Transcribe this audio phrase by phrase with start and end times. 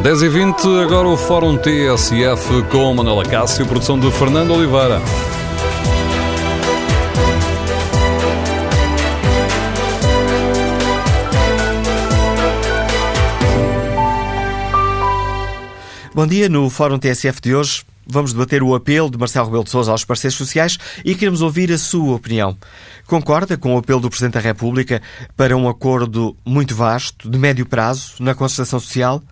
[0.00, 5.00] 10 e 20 agora o Fórum TSF com Manuela Cássio, produção de Fernando Oliveira.
[16.14, 19.70] Bom dia, no Fórum TSF de hoje vamos debater o apelo de Marcelo Rebelo de
[19.70, 22.56] Sousa aos parceiros sociais e queremos ouvir a sua opinião.
[23.06, 25.02] Concorda com o apelo do Presidente da República
[25.36, 29.22] para um acordo muito vasto, de médio prazo, na concertação social?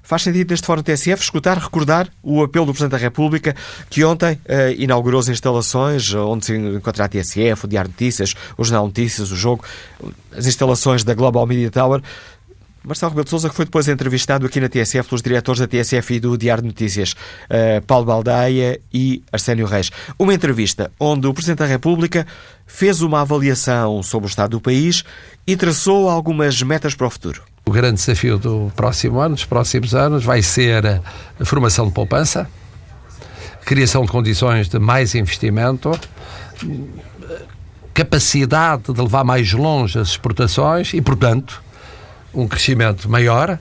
[0.08, 3.54] faz sentido neste Fórum TSF escutar, recordar o apelo do Presidente da República
[3.90, 8.64] que ontem uh, inaugurou as instalações onde se encontra a TSF, o Diário Notícias, o
[8.64, 9.66] Jornal Notícias, o Jogo,
[10.32, 12.02] as instalações da Global Media Tower.
[12.86, 16.14] Marcelo Rebelo de Sousa, que foi depois entrevistado aqui na TSF pelos diretores da TSF
[16.14, 19.92] e do Diário de Notícias, uh, Paulo Baldaia e Arsénio Reis.
[20.18, 22.26] Uma entrevista onde o Presidente da República
[22.66, 25.04] fez uma avaliação sobre o estado do país
[25.46, 27.44] e traçou algumas metas para o futuro.
[27.68, 30.86] O grande desafio do próximo ano, dos próximos anos, vai ser
[31.38, 32.48] a formação de poupança,
[33.66, 35.92] criação de condições de mais investimento,
[37.94, 41.62] capacidade de levar mais longe as exportações e, portanto,
[42.34, 43.60] um crescimento maior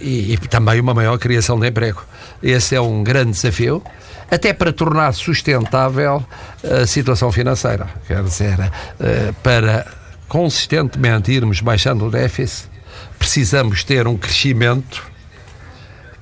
[0.00, 2.02] e, e, também uma maior criação de emprego.
[2.42, 3.80] Esse é um grande desafio,
[4.28, 6.20] até para tornar sustentável
[6.64, 7.86] a situação financeira.
[8.08, 9.86] Quer dizer, eh, para
[10.26, 12.74] consistentemente irmos baixando o déficit,
[13.18, 15.02] precisamos ter um crescimento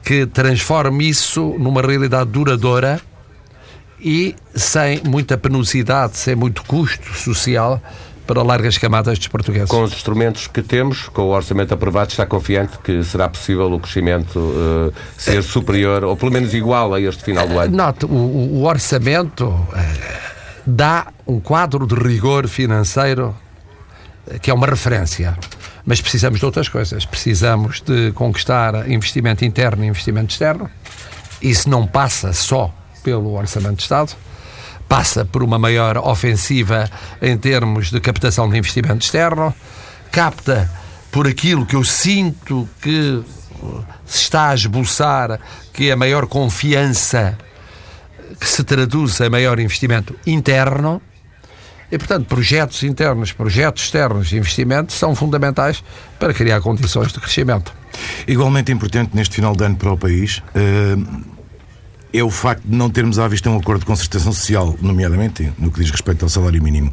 [0.03, 3.01] que transforme isso numa realidade duradoura
[3.99, 7.81] e sem muita penosidade, sem muito custo social
[8.27, 9.69] para largas camadas dos portugueses.
[9.69, 13.81] Com os instrumentos que temos, com o orçamento aprovado, está confiante que será possível o
[13.81, 17.77] crescimento uh, ser superior, ou pelo menos igual a este final do ano?
[17.77, 19.67] Note, o, o orçamento uh,
[20.67, 23.35] dá um quadro de rigor financeiro
[24.41, 25.37] que é uma referência.
[25.85, 27.05] Mas precisamos de outras coisas.
[27.05, 30.71] Precisamos de conquistar investimento interno e investimento externo.
[31.43, 34.17] Isso não passa só pelo Orçamento de Estado
[34.89, 36.89] passa por uma maior ofensiva
[37.21, 39.55] em termos de captação de investimento externo,
[40.11, 40.71] capta
[41.11, 43.23] por aquilo que eu sinto que
[44.05, 45.41] se está a esboçar,
[45.73, 47.37] que é a maior confiança
[48.39, 51.01] que se traduz em maior investimento interno.
[51.91, 55.85] E, portanto, projetos internos, projetos externos de investimento são fundamentais
[56.19, 57.73] para criar condições de crescimento.
[58.27, 61.35] Igualmente importante neste final de ano para o país, uh
[62.15, 65.69] é o facto de não termos à vista um acordo de concertação social, nomeadamente no
[65.69, 66.93] que diz respeito ao salário mínimo.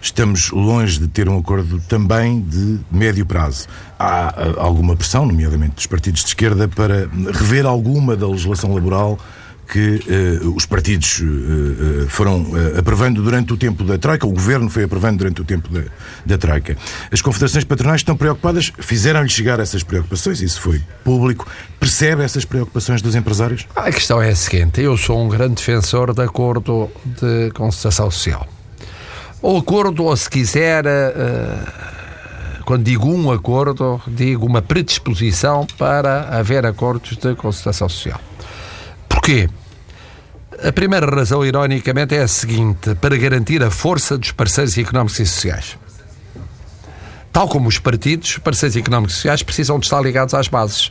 [0.00, 3.66] Estamos longe de ter um acordo também de médio prazo.
[3.98, 9.18] Há ah, alguma pressão, nomeadamente dos partidos de esquerda, para rever alguma da legislação laboral
[9.70, 14.68] que uh, os partidos uh, foram uh, aprovando durante o tempo da Troika, o governo
[14.68, 15.82] foi aprovando durante o tempo da,
[16.26, 16.76] da Troika.
[17.10, 21.46] As confederações patronais estão preocupadas, fizeram-lhe chegar essas preocupações, isso foi público.
[21.78, 23.66] Percebe essas preocupações dos empresários?
[23.74, 28.46] A questão é a seguinte: eu sou um grande defensor de acordo de concertação social.
[29.40, 30.84] O acordo, ou se quiser.
[32.64, 38.20] quando digo um acordo, digo uma predisposição para haver acordos de concertação social.
[39.22, 39.48] Porquê?
[40.64, 45.26] A primeira razão, ironicamente, é a seguinte: para garantir a força dos parceiros económicos e
[45.26, 45.78] sociais.
[47.32, 50.90] tal como os partidos, parceiros económicos e sociais, precisam de estar ligados às bases.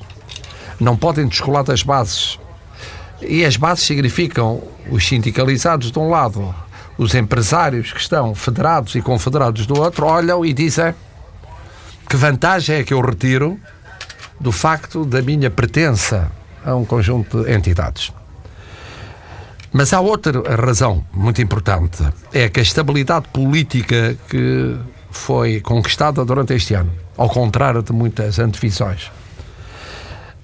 [0.79, 2.39] Não podem descolar das bases.
[3.21, 6.55] E as bases significam os sindicalizados de um lado,
[6.97, 10.95] os empresários que estão federados e confederados do outro, olham e dizem
[12.09, 13.59] que vantagem é que eu retiro
[14.39, 16.31] do facto da minha pertença
[16.63, 18.13] a um conjunto de entidades.
[19.73, 22.03] Mas há outra razão muito importante,
[22.33, 24.75] é que a estabilidade política que
[25.09, 29.09] foi conquistada durante este ano, ao contrário de muitas antevisões,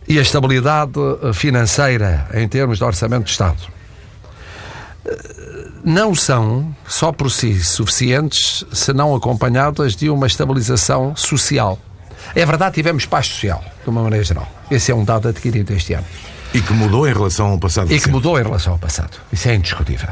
[0.07, 0.93] e a estabilidade
[1.33, 3.61] financeira em termos de orçamento de Estado,
[5.83, 11.77] não são só por si suficientes se não acompanhadas de uma estabilização social.
[12.33, 14.47] É verdade, tivemos paz social, de uma maneira geral.
[14.71, 16.05] Esse é um dado adquirido este ano.
[16.53, 17.91] E que mudou em relação ao passado.
[17.91, 19.17] E que mudou em relação ao passado.
[19.31, 20.09] Isso é indiscutível.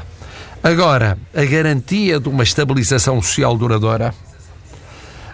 [0.64, 4.14] Agora, a garantia de uma estabilização social duradoura,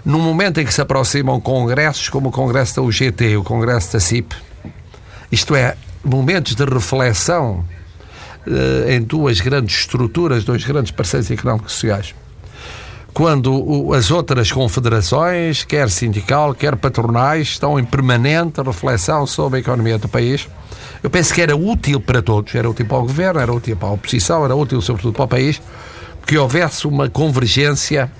[0.03, 3.99] no momento em que se aproximam congressos como o Congresso da UGT, o Congresso da
[3.99, 4.35] CIP,
[5.31, 7.65] isto é, momentos de reflexão
[8.45, 12.15] eh, em duas grandes estruturas, dois grandes parceiros económicos e sociais,
[13.13, 19.97] quando as outras confederações, quer sindical, quer patronais, estão em permanente reflexão sobre a economia
[19.97, 20.47] do país,
[21.03, 23.89] eu penso que era útil para todos, era útil para o governo, era útil para
[23.89, 25.61] a oposição, era útil sobretudo para o país,
[26.25, 28.11] que houvesse uma convergência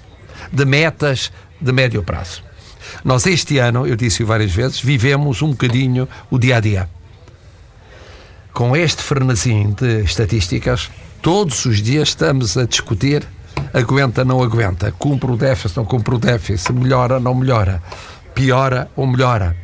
[0.51, 2.43] de metas de médio prazo.
[3.05, 6.89] Nós este ano, eu disse várias vezes, vivemos um bocadinho o dia a dia.
[8.51, 10.89] Com este frenesim de estatísticas,
[11.21, 13.25] todos os dias estamos a discutir
[13.73, 17.81] aguenta, não aguenta, cumpre o déficit, não cumpre o déficit, melhora, não melhora,
[18.33, 19.55] piora ou melhora.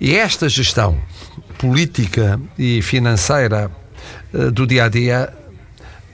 [0.00, 0.98] E esta gestão
[1.58, 3.70] política e financeira
[4.32, 5.32] eh, do dia a dia,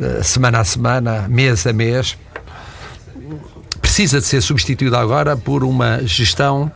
[0.01, 2.17] eh, semana a semana, mês a mês,
[3.81, 6.71] precisa de ser substituída agora por uma gestão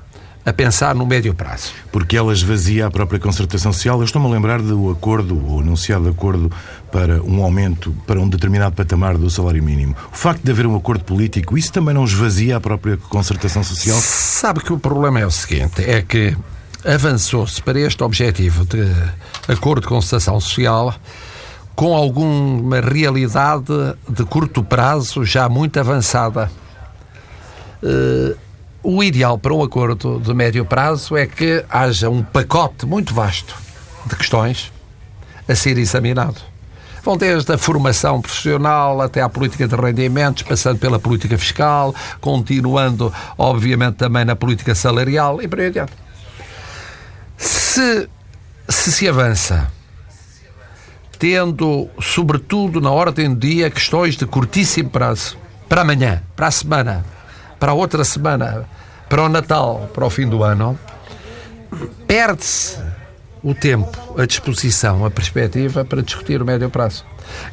[0.47, 1.73] a pensar no médio prazo.
[1.91, 3.99] Porque ela esvazia a própria concertação social.
[3.99, 6.53] Eu estou-me a lembrar do acordo, o anunciado acordo
[6.93, 9.97] para um aumento, para um determinado patamar do salário mínimo.
[10.13, 13.99] O facto de haver um acordo político, isso também não esvazia a própria concertação social?
[14.01, 16.37] Sabe que o problema é o seguinte, é que
[16.85, 18.89] avançou-se para este objetivo de
[19.49, 20.95] acordo de concertação social
[21.75, 23.73] com alguma realidade
[24.09, 26.49] de curto prazo já muito avançada.
[27.83, 28.46] Uh,
[28.89, 33.55] o ideal para um acordo de médio prazo é que haja um pacote muito vasto
[34.07, 34.73] de questões
[35.49, 36.37] a ser examinado.
[37.03, 43.13] Vão desde a formação profissional até à política de rendimentos, passando pela política fiscal, continuando,
[43.37, 45.93] obviamente, também na política salarial e por aí adiante.
[47.37, 48.09] Se
[48.69, 49.71] se, se avança
[51.19, 55.37] tendo, sobretudo na ordem do dia, questões de curtíssimo prazo,
[55.69, 57.05] para amanhã, para a semana,
[57.59, 58.69] para a outra semana,
[59.09, 60.79] para o Natal, para o fim do ano,
[62.07, 62.79] perde-se
[63.43, 67.05] o tempo, a disposição, a perspectiva para discutir o médio prazo.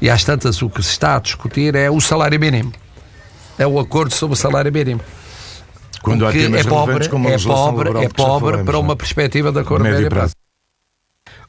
[0.01, 2.71] E às tantas o que se está a discutir é o salário mínimo.
[3.57, 5.01] É o acordo sobre o salário mínimo.
[6.01, 9.59] Quando há temas é pobre, como a é pobre, é pobre para uma perspectiva de
[9.59, 10.33] acordo médio, médio prazo.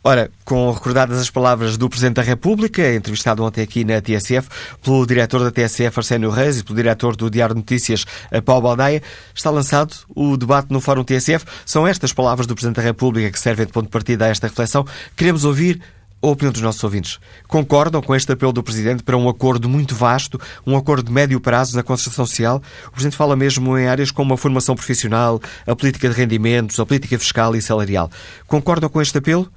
[0.07, 4.51] Ora, com recordadas as palavras do Presidente da República, entrevistado ontem aqui na TSF,
[4.83, 8.05] pelo diretor da TSF, Arsénio Reis, e pelo diretor do Diário de Notícias,
[8.45, 9.03] Paulo Baldaia,
[9.35, 11.47] está lançado o debate no Fórum TSF.
[11.65, 14.47] São estas palavras do Presidente da República que servem de ponto de partida a esta
[14.47, 14.87] reflexão.
[15.17, 15.81] Queremos ouvir
[16.21, 17.19] a opinião dos nossos ouvintes.
[17.49, 21.41] Concordam com este apelo do Presidente para um acordo muito vasto, um acordo de médio
[21.41, 22.63] prazo na concertação social?
[22.89, 26.85] O Presidente fala mesmo em áreas como a formação profissional, a política de rendimentos, a
[26.85, 28.11] política fiscal e salarial.
[28.47, 29.51] Concordam com este apelo?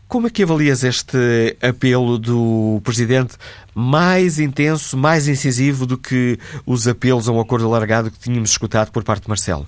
[0.08, 3.38] Como é que avalias este apelo do Presidente
[3.76, 8.92] mais intenso, mais incisivo do que os apelos a um acordo alargado que tínhamos escutado
[8.92, 9.66] por parte de Marcelo?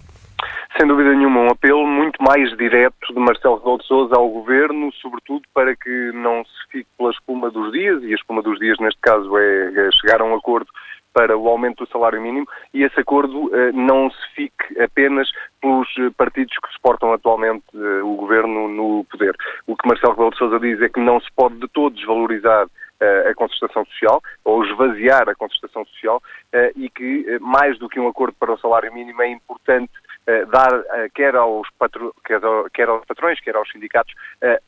[0.77, 4.91] Sem dúvida nenhuma, um apelo muito mais direto de Marcelo Rebelo de Sousa ao Governo,
[5.01, 8.77] sobretudo para que não se fique pela espuma dos dias, e a espuma dos dias
[8.79, 10.67] neste caso é, é chegar a um acordo
[11.17, 15.27] para o aumento do salário mínimo e esse acordo uh, não se fique apenas
[15.59, 19.35] pelos eh, partidos que suportam atualmente uh, o governo no poder.
[19.65, 22.67] O que Marcelo Rebelo de Sousa diz é que não se pode de todo desvalorizar
[23.29, 26.19] a concertação social ou esvaziar a concertação social
[26.75, 29.91] e que mais do que um acordo para o salário mínimo é importante
[30.51, 30.83] dar,
[31.13, 34.15] quer aos, patro, quer aos patrões, quer aos sindicatos,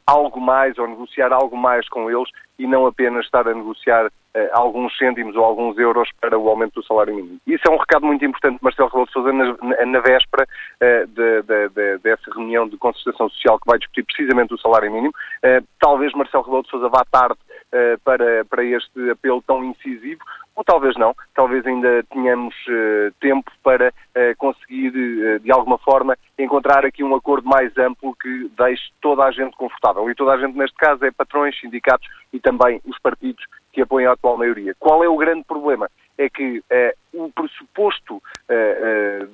[0.05, 2.29] algo mais ou negociar algo mais com eles
[2.59, 4.11] e não apenas estar a negociar
[4.53, 7.39] alguns cêntimos ou alguns euros para o aumento do salário mínimo.
[7.47, 10.47] Isso é um recado muito importante, Marcelo Rebelo de Sousa, na, na véspera
[10.79, 15.13] de, de, de, dessa reunião de concertação social que vai discutir precisamente o salário mínimo.
[15.79, 17.39] talvez Marcelo Rebelo de Sousa vá tarde
[18.03, 20.21] para, para este apelo tão incisivo,
[20.59, 26.17] ou talvez não, talvez ainda tenhamos uh, tempo para uh, conseguir, uh, de alguma forma,
[26.37, 30.09] encontrar aqui um acordo mais amplo que deixe toda a gente confortável.
[30.11, 33.41] E toda a gente, neste caso, é patrões, sindicatos e também os partidos
[33.71, 34.75] que apoiam a atual maioria.
[34.79, 35.89] Qual é o grande problema?
[36.17, 36.61] É que
[37.13, 38.21] o pressuposto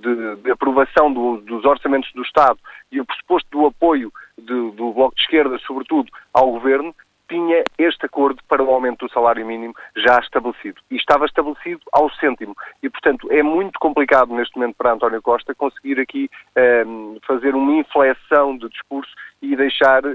[0.01, 2.59] de, de, aprovação do, dos orçamentos do Estado
[2.91, 6.93] e o pressuposto do apoio do, do Bloco de Esquerda, sobretudo, ao Governo,
[7.29, 10.81] tinha este acordo para o aumento do salário mínimo já estabelecido.
[10.89, 12.55] E estava estabelecido ao cêntimo.
[12.81, 17.55] E, portanto, é muito complicado neste momento para António Costa conseguir aqui um, ehm, fazer
[17.55, 20.09] uma inflexão de discurso e deixar uh,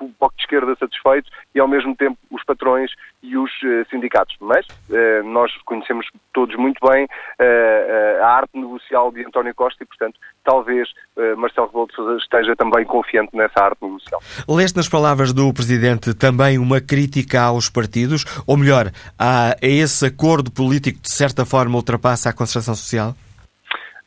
[0.00, 2.90] o Bloco de Esquerda satisfeito e, ao mesmo tempo, os patrões
[3.22, 4.36] e os uh, sindicatos.
[4.40, 7.06] Mas uh, nós conhecemos todos muito bem
[8.20, 10.88] a arte negocial de António Costa e, portanto, talvez
[11.36, 14.20] Marcelo Rebelo de Sousa esteja também confiante nessa arte negocial.
[14.48, 20.50] Leste nas palavras do Presidente também uma crítica aos partidos, ou melhor, a, esse acordo
[20.50, 23.14] político que, de certa forma, ultrapassa a concertação social?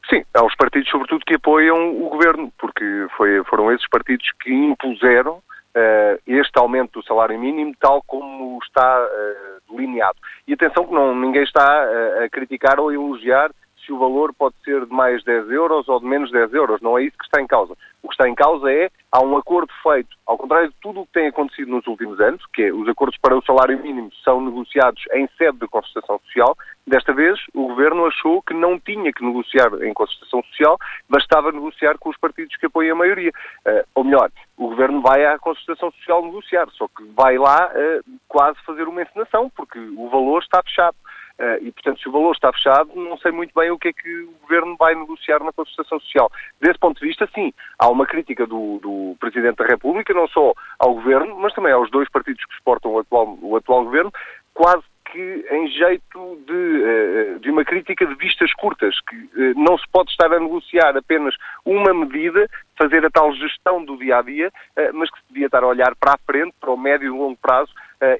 [0.09, 2.83] Sim, aos partidos, sobretudo, que apoiam o governo, porque
[3.15, 8.99] foi, foram esses partidos que impuseram uh, este aumento do salário mínimo, tal como está
[8.99, 10.17] uh, delineado.
[10.47, 13.51] E atenção que não, ninguém está uh, a criticar ou a elogiar
[13.85, 16.81] se o valor pode ser de mais 10 euros ou de menos 10 euros.
[16.81, 17.75] Não é isso que está em causa.
[18.03, 21.05] O que está em causa é, há um acordo feito, ao contrário de tudo o
[21.05, 24.41] que tem acontecido nos últimos anos, que é os acordos para o salário mínimo são
[24.41, 26.57] negociados em sede de concertação social,
[26.87, 31.97] desta vez o Governo achou que não tinha que negociar em concertação social, bastava negociar
[31.99, 33.31] com os partidos que apoiam a maioria.
[33.67, 38.19] Uh, ou melhor, o Governo vai à concertação social negociar, só que vai lá uh,
[38.27, 40.95] quase fazer uma encenação, porque o valor está fechado.
[41.41, 43.93] Uh, e, portanto, se o valor está fechado, não sei muito bem o que é
[43.93, 46.31] que o Governo vai negociar na concertação social.
[46.61, 50.53] Desse ponto de vista, sim, há uma crítica do, do Presidente da República, não só
[50.77, 54.11] ao Governo, mas também aos dois partidos que suportam o atual, o atual Governo,
[54.53, 59.77] quase que em jeito de, eh, de uma crítica de vistas curtas, que eh, não
[59.77, 64.21] se pode estar a negociar apenas uma medida, fazer a tal gestão do dia a
[64.21, 64.51] dia,
[64.93, 67.37] mas que se devia estar a olhar para a frente, para o médio e longo
[67.37, 67.71] prazo,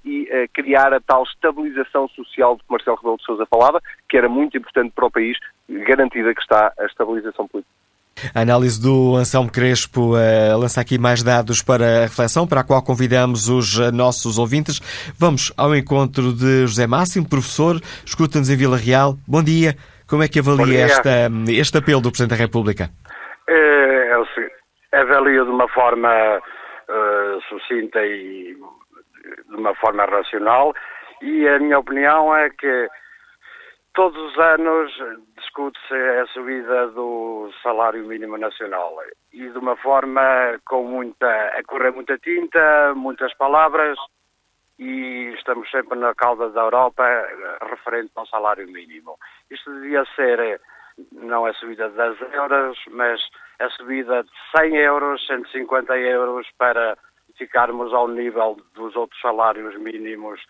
[0.06, 4.30] e criar a tal estabilização social de que Marcelo Rebelo de Sousa falava, que era
[4.30, 5.36] muito importante para o país,
[5.68, 7.81] garantida que está a estabilização política.
[8.34, 12.64] A análise do Anselmo Crespo uh, lança aqui mais dados para a reflexão, para a
[12.64, 14.80] qual convidamos os nossos ouvintes.
[15.18, 19.16] Vamos ao encontro de José Máximo, professor, escuta-nos em Vila Real.
[19.28, 19.76] Bom dia.
[20.08, 22.90] Como é que avalia esta, este apelo do Presidente da República?
[23.48, 24.12] É,
[24.92, 28.56] é, avalio de uma forma uh, sucinta e
[29.50, 30.74] de uma forma racional
[31.22, 32.88] e a minha opinião é que
[33.94, 34.92] todos os anos
[35.38, 38.96] discute-se a subida do salário mínimo nacional
[39.34, 43.98] e de uma forma com muita, a correr muita tinta, muitas palavras
[44.80, 47.04] e estamos sempre na cauda da Europa
[47.70, 49.18] referente ao salário mínimo.
[49.50, 50.60] Isto devia ser
[51.12, 53.22] não a subida de 10 euros, mas
[53.60, 56.98] a subida de 100 euros, 150 euros para
[57.38, 60.42] ficarmos ao nível dos outros salários mínimos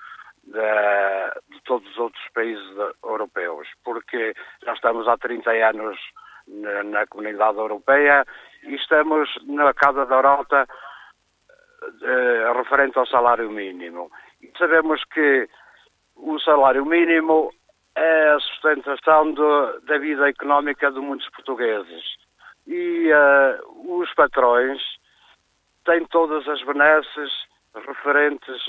[0.52, 2.66] de, todos os outros países
[3.04, 5.98] europeus, porque já estamos há 30 anos
[6.48, 8.26] na, na comunidade europeia
[8.64, 10.68] e estamos na Casa da Europa
[12.02, 14.12] eh, referente ao salário mínimo.
[14.42, 15.48] E sabemos que
[16.16, 17.52] o salário mínimo
[17.96, 22.04] é a sustentação do, da vida económica de muitos portugueses.
[22.68, 24.82] E uh, os patrões
[25.86, 27.32] têm todas as benesses
[27.74, 28.62] referentes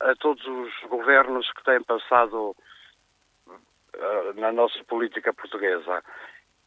[0.00, 2.54] a todos os governos que têm passado
[3.48, 6.02] uh, na nossa política portuguesa.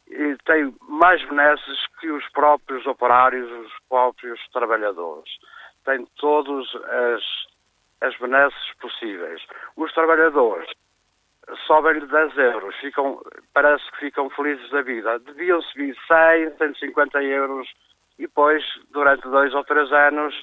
[0.08, 5.30] E tem mais benesses que os próprios operários, os próprios trabalhadores.
[5.84, 7.22] Tem todas as,
[8.00, 9.40] as benesses possíveis.
[9.76, 10.68] Os trabalhadores
[11.66, 13.20] sobem-lhe 10 euros, ficam,
[13.54, 15.18] parece que ficam felizes da vida.
[15.20, 17.68] Deviam subir 100, 150 euros
[18.18, 20.34] e depois, durante dois ou três anos,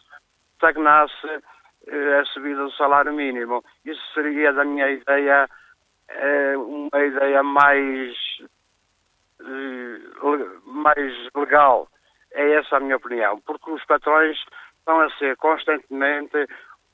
[0.54, 1.44] estagnasse
[1.90, 3.64] a subida do salário mínimo.
[3.86, 5.50] Isso seria, da minha ideia,
[6.10, 8.16] eh, uma ideia mais,
[9.42, 10.00] eh,
[10.66, 11.88] mais legal.
[12.34, 14.38] É essa a minha opinião, porque os patrões
[14.80, 16.48] estão a ser constantemente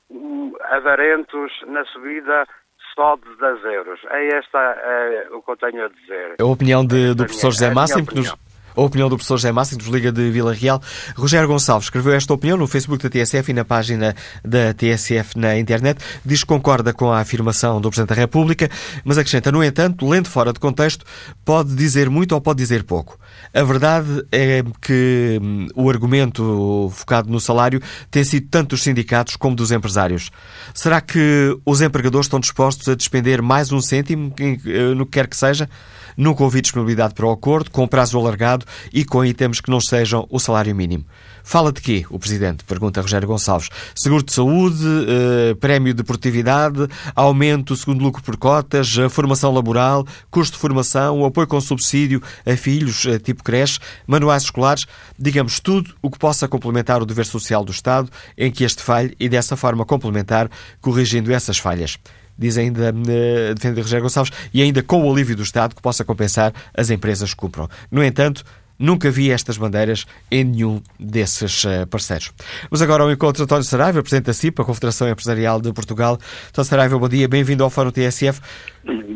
[0.09, 2.47] hum, avarentos na subida
[2.95, 3.99] só de 10 euros.
[4.09, 6.35] É esta é, o que eu tenho a dizer.
[6.39, 8.35] A opinião de, do professor José Máximo, que nos,
[8.75, 10.81] a opinião do professor José Máximo, dos Liga de Vila Real.
[11.15, 15.57] Rogério Gonçalves escreveu esta opinião no Facebook da TSF e na página da TSF na
[15.57, 15.99] internet.
[16.25, 18.69] Diz que concorda com a afirmação do Presidente da República,
[19.03, 21.05] mas acrescenta, no entanto, lendo fora de contexto,
[21.45, 23.17] pode dizer muito ou pode dizer pouco.
[23.53, 27.79] A verdade é que hum, o argumento focado no salário
[28.09, 30.31] tem sido tanto dos sindicatos como dos empresários.
[30.73, 35.27] Será que os empregadores estão dispostos a despender mais um cêntimo, eh, no que quer
[35.27, 35.69] que seja?
[36.17, 40.27] Nunca houve disponibilidade para o acordo, com prazo alargado e com itens que não sejam
[40.31, 41.05] o salário mínimo.
[41.43, 42.63] Fala de quê, o Presidente?
[42.63, 43.69] Pergunta Rogério Gonçalves.
[43.93, 50.55] Seguro de saúde, eh, prémio de produtividade, aumento segundo lucro por cotas, formação laboral, custo
[50.55, 54.85] de formação, apoio com subsídio a filhos, eh, tipo creche, manuais escolares,
[55.19, 59.13] digamos tudo o que possa complementar o dever social do Estado em que este falhe
[59.19, 60.49] e dessa forma complementar,
[60.81, 61.99] corrigindo essas falhas
[62.35, 66.03] diz ainda, uh, defende Rogério Gonçalves, e ainda com o alívio do Estado que possa
[66.03, 67.69] compensar as empresas que cumpram.
[67.91, 68.43] No entanto,
[68.77, 72.31] Nunca vi estas bandeiras em nenhum desses uh, parceiros.
[72.71, 76.17] Mas agora ao encontro de António Saraiva, Presidente da CIPA, Confederação Empresarial de Portugal.
[76.49, 78.41] António Saraiva, bom dia, bem-vindo ao Fórum TSF.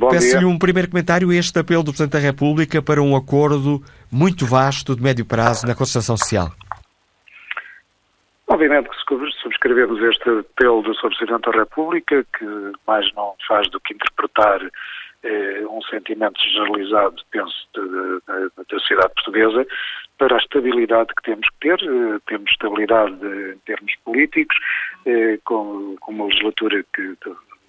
[0.10, 4.96] Peço-lhe um primeiro comentário este apelo do Presidente da República para um acordo muito vasto
[4.96, 6.52] de médio prazo na Constituição Social.
[8.50, 11.10] Obviamente que subscrevemos este apelo do Sr.
[11.10, 12.46] Presidente da República, que
[12.86, 14.60] mais não faz do que interpretar
[15.24, 19.66] eh, um sentimento generalizado, penso, da sociedade portuguesa,
[20.18, 21.80] para a estabilidade que temos que ter.
[21.82, 24.56] Eh, temos estabilidade em termos políticos,
[25.06, 27.18] eh, com, com uma legislatura que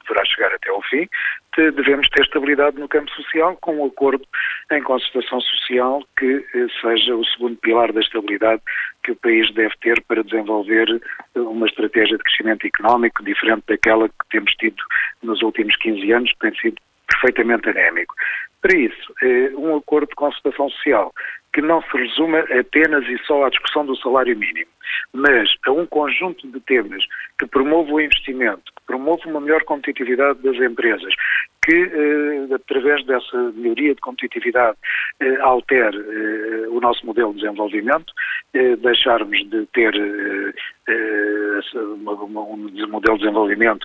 [0.07, 1.09] deverá chegar até ao fim,
[1.57, 4.25] devemos ter estabilidade no campo social com um acordo
[4.71, 6.47] em concertação social que
[6.81, 8.63] seja o segundo pilar da estabilidade
[9.03, 10.87] que o país deve ter para desenvolver
[11.35, 14.83] uma estratégia de crescimento económico diferente daquela que temos tido
[15.23, 16.77] nos últimos 15 anos, que tem sido
[17.21, 18.15] perfeitamente anémico.
[18.61, 21.13] Para isso, eh, um acordo de concertação social
[21.53, 24.71] que não se resuma apenas e só à discussão do salário mínimo,
[25.13, 27.05] mas a um conjunto de temas
[27.39, 31.15] que promove o investimento, que promove uma melhor competitividade das empresas,
[31.69, 34.79] que, eh, através dessa melhoria de competitividade,
[35.21, 38.11] eh, altere eh, o nosso modelo de desenvolvimento,
[38.81, 39.95] deixarmos de ter
[41.95, 43.85] um modelo de desenvolvimento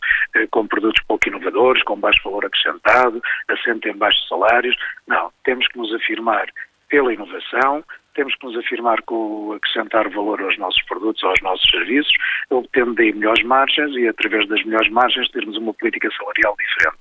[0.51, 4.75] com produtos pouco inovadores, com baixo valor acrescentado, assente em baixos salários.
[5.05, 6.47] Não, temos que nos afirmar
[6.89, 7.83] pela inovação,
[8.13, 12.13] temos que nos afirmar com acrescentar valor aos nossos produtos, aos nossos serviços,
[12.49, 16.99] obtendo daí melhores margens e, através das melhores margens, termos uma política salarial diferente.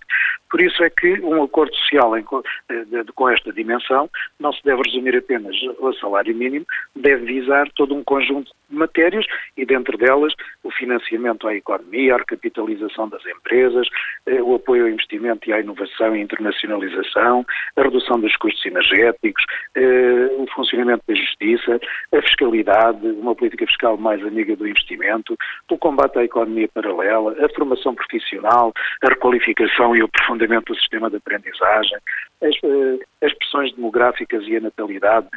[0.51, 2.25] Por isso é que um acordo social em,
[2.69, 7.95] de, com esta dimensão não se deve resumir apenas ao salário mínimo, deve visar todo
[7.95, 9.25] um conjunto de matérias
[9.57, 13.89] e, dentro delas, o financiamento à economia, a recapitalização das empresas,
[14.27, 17.47] eh, o apoio ao investimento e à inovação e internacionalização,
[17.77, 19.45] a redução dos custos energéticos,
[19.75, 21.81] eh, o funcionamento da justiça,
[22.13, 25.37] a fiscalidade, uma política fiscal mais amiga do investimento,
[25.71, 31.11] o combate à economia paralela, a formação profissional, a requalificação e o aprofundamento do sistema
[31.11, 31.99] de aprendizagem,
[32.43, 35.29] as, eh, as pressões demográficas e a natalidade,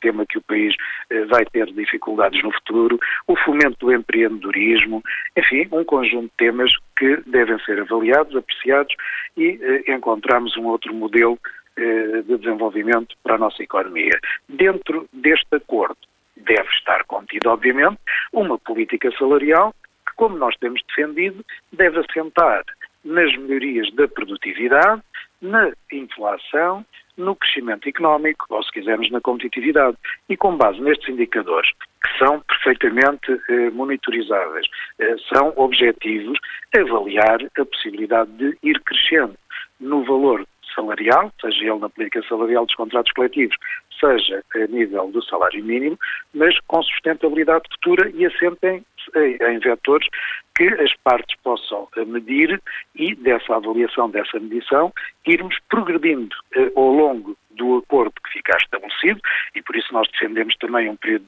[0.00, 0.74] tema que o país
[1.10, 5.02] eh, vai ter dificuldades no futuro, o fomento do empreendedorismo,
[5.36, 8.94] enfim, um conjunto de temas que devem ser avaliados, apreciados
[9.36, 11.38] e eh, encontramos um outro modelo
[11.76, 14.18] de desenvolvimento para a nossa economia.
[14.48, 15.96] Dentro deste acordo
[16.36, 17.98] deve estar contido, obviamente,
[18.32, 19.74] uma política salarial
[20.06, 22.64] que, como nós temos defendido, deve assentar
[23.04, 25.02] nas melhorias da produtividade,
[25.40, 26.84] na inflação,
[27.16, 29.96] no crescimento económico, ou se quisermos, na competitividade.
[30.28, 31.70] E com base nestes indicadores,
[32.02, 34.66] que são perfeitamente eh, monitorizáveis,
[34.98, 36.38] eh, são objetivos
[36.76, 39.34] avaliar a possibilidade de ir crescendo
[39.80, 43.56] no valor salarial, seja ele na política salarial dos contratos coletivos,
[43.98, 45.98] seja a nível do salário mínimo,
[46.34, 48.84] mas com sustentabilidade futura e assentem
[49.16, 50.06] em vetores
[50.54, 52.60] que as partes possam medir
[52.94, 54.92] e dessa avaliação, dessa medição,
[55.26, 59.20] irmos progredindo eh, ao longo do acordo que ficar estabelecido
[59.54, 61.26] e por isso nós defendemos também um período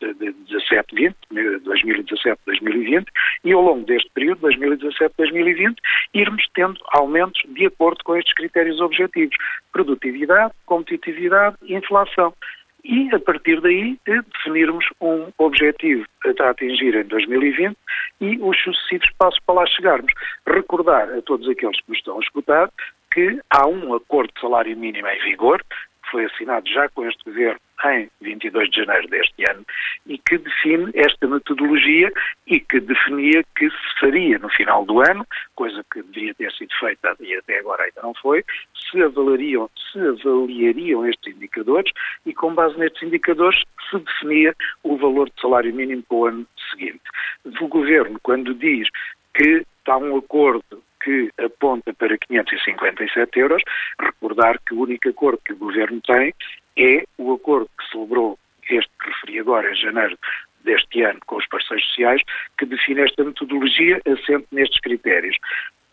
[0.00, 3.06] de 17-20, 2017-2020
[3.44, 5.76] e ao longo deste período, 2017-2020,
[6.14, 9.36] irmos tendo aumentos de acordo com estes critérios objetivos,
[9.72, 12.34] produtividade, competitividade e inflação
[12.84, 16.04] e, a partir daí, definirmos um objetivo
[16.40, 17.76] a atingir em 2020
[18.20, 20.12] e os sucessivos passos para lá chegarmos.
[20.46, 22.70] Recordar a todos aqueles que nos estão a escutar
[23.12, 27.22] que há um acordo de salário mínimo em vigor, que foi assinado já com este
[27.24, 29.64] governo em 22 de janeiro deste ano
[30.06, 32.12] e que define esta metodologia
[32.46, 36.72] e que definia que se faria no final do ano, coisa que deveria ter sido
[36.78, 38.44] feita e até agora ainda não foi,
[38.90, 41.92] se avaliariam, se avaliariam estes indicadores
[42.26, 46.46] e com base nestes indicadores se definia o valor de salário mínimo para o ano
[46.70, 47.02] seguinte.
[47.60, 48.88] O Governo, quando diz
[49.34, 53.62] que está um acordo que aponta para 557 euros,
[54.00, 56.32] recordar que o único acordo que o Governo tem
[56.76, 58.38] é o acordo que celebrou
[58.70, 60.18] este que referi agora, em janeiro
[60.64, 62.22] deste ano, com os parceiros sociais,
[62.58, 65.36] que define esta metodologia assente nestes critérios.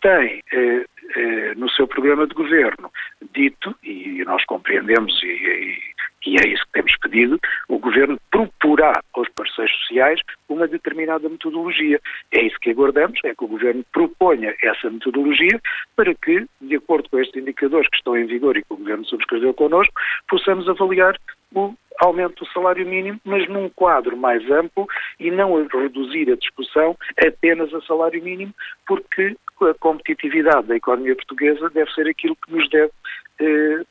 [0.01, 2.91] Tem eh, eh, no seu programa de governo
[3.33, 5.79] dito, e nós compreendemos e, e,
[6.25, 11.99] e é isso que temos pedido, o Governo proporá aos parceiros sociais uma determinada metodologia.
[12.31, 15.59] É isso que aguardamos, é que o Governo proponha essa metodologia
[15.95, 19.05] para que, de acordo com estes indicadores que estão em vigor e que o Governo
[19.05, 19.93] subscreveu connosco,
[20.27, 21.15] possamos avaliar
[21.53, 24.87] o aumento do salário mínimo, mas num quadro mais amplo
[25.19, 28.53] e não reduzir a discussão apenas a salário mínimo,
[28.87, 32.91] porque a competitividade da economia portuguesa deve ser aquilo que nos deve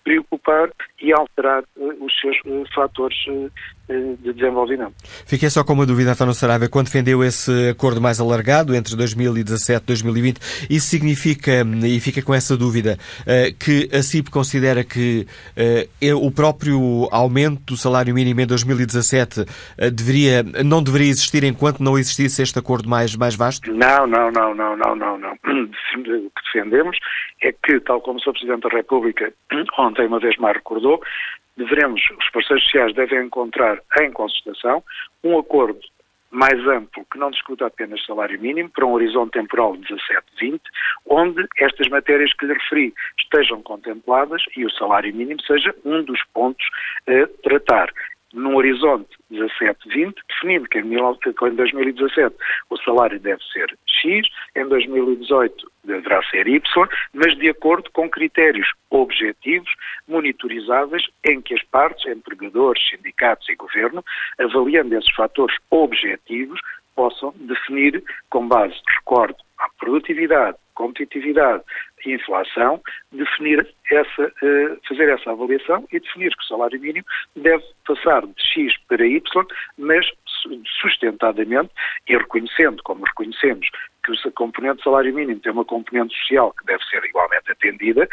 [0.04, 3.16] preocupar e alterar eh, os seus eh, fatores
[3.88, 4.92] de desenvolvimento.
[5.26, 9.82] Fiquei só com uma dúvida, António Saraiva, quando defendeu esse acordo mais alargado entre 2017
[9.82, 12.98] e 2020, isso significa, e fica com essa dúvida,
[13.58, 15.26] que a CIP considera que
[16.14, 19.44] o próprio aumento do salário mínimo em 2017
[19.92, 23.72] deveria, não deveria existir enquanto não existisse este acordo mais, mais vasto?
[23.72, 25.38] Não, não, não, não, não, não, não.
[25.98, 26.96] O que defendemos
[27.42, 28.32] é que, tal como o Sr.
[28.32, 29.32] Presidente da República
[29.78, 31.00] ontem uma vez mais recordou,
[31.58, 34.82] devemos, os parceiros sociais devem encontrar em consultação
[35.24, 35.80] um acordo
[36.30, 39.94] mais amplo que não discuta apenas salário mínimo para um horizonte temporal de
[40.40, 40.60] 17-20,
[41.06, 46.20] onde estas matérias que lhe referi estejam contempladas e o salário mínimo seja um dos
[46.34, 46.64] pontos
[47.08, 47.90] a tratar
[48.32, 52.36] num horizonte 17-20, definindo que em 2017
[52.70, 56.62] o salário deve ser X, em 2018 deverá ser Y,
[57.14, 59.70] mas de acordo com critérios objetivos,
[60.06, 64.04] monitorizáveis, em que as partes, empregadores, sindicatos e governo,
[64.38, 66.60] avaliando esses fatores objetivos,
[66.94, 71.62] possam definir, com base, recordo, a produtividade, competitividade
[72.06, 72.80] inflação,
[73.12, 77.06] definir essa, eh, fazer essa avaliação e definir que o salário mínimo
[77.36, 79.46] deve passar de X para Y,
[79.78, 80.06] mas
[80.80, 81.70] sustentadamente
[82.08, 83.68] e reconhecendo, como reconhecemos,
[84.04, 88.08] que o componente salário mínimo tem uma componente social que deve ser igualmente atendida,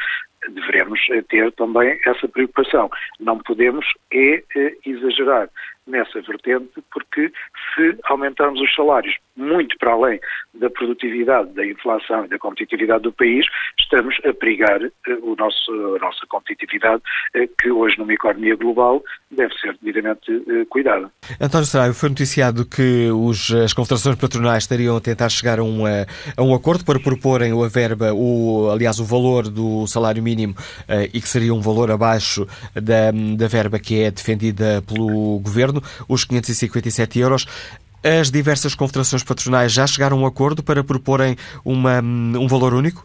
[0.50, 2.90] devemos eh, ter também essa preocupação.
[3.20, 5.50] Não podemos é, é exagerar
[5.88, 7.32] nessa vertente, porque
[7.74, 10.20] se aumentarmos os salários muito para além
[10.54, 13.46] da produtividade, da inflação e da competitividade do país,
[13.80, 17.02] estamos a perigar uh, o nosso, a nossa competitividade,
[17.36, 21.12] uh, que hoje numa economia global deve ser devidamente uh, cuidada.
[21.40, 25.86] António Saraiva, foi noticiado que os, as confederações patronais estariam a tentar chegar a um,
[25.86, 30.56] a um acordo para proporem a verba, o, aliás, o valor do salário mínimo
[31.14, 36.24] e que seria um valor abaixo da, da verba que é defendida pelo Governo, os
[36.24, 37.46] 557 euros.
[38.06, 43.04] As diversas confederações patronais já chegaram a um acordo para proporem uma, um valor único?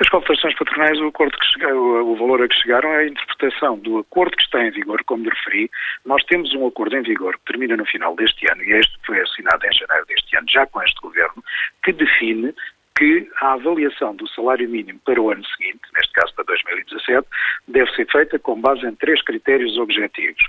[0.00, 3.98] As confederações patronais, o, acordo que o valor a que chegaram é a interpretação do
[3.98, 5.68] acordo que está em vigor, como lhe referi.
[6.06, 9.20] Nós temos um acordo em vigor que termina no final deste ano, e este foi
[9.20, 11.42] assinado em janeiro deste ano, já com este governo,
[11.82, 12.54] que define
[12.96, 17.26] que a avaliação do salário mínimo para o ano seguinte, neste caso para 2017,
[17.66, 20.42] deve ser feita com base em três critérios objetivos: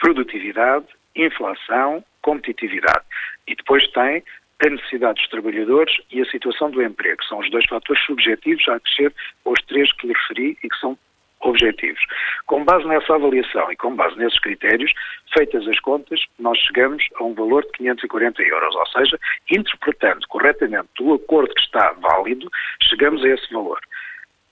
[0.00, 3.04] produtividade, inflação, competitividade.
[3.46, 4.22] E depois tem
[4.64, 7.22] a necessidade dos trabalhadores e a situação do emprego.
[7.24, 9.12] São os dois fatores subjetivos a acrescer
[9.44, 10.98] aos três que lhe referi e que são
[11.40, 12.00] objetivos.
[12.46, 14.92] Com base nessa avaliação e com base nesses critérios,
[15.32, 19.18] feitas as contas, nós chegamos a um valor de 540 euros, ou seja,
[19.50, 22.50] interpretando corretamente o acordo que está válido,
[22.82, 23.78] chegamos a esse valor.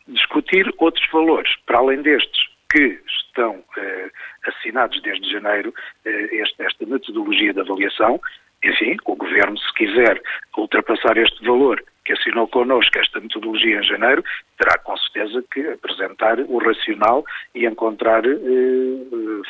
[0.07, 4.11] Discutir outros valores, para além destes, que estão eh,
[4.47, 5.75] assinados desde janeiro,
[6.05, 8.21] eh, esta metodologia de avaliação.
[8.63, 10.23] Enfim, o Governo, se quiser
[10.57, 14.23] ultrapassar este valor que assinou connosco esta metodologia em janeiro,
[14.59, 18.31] terá com certeza que apresentar o racional e encontrar eh,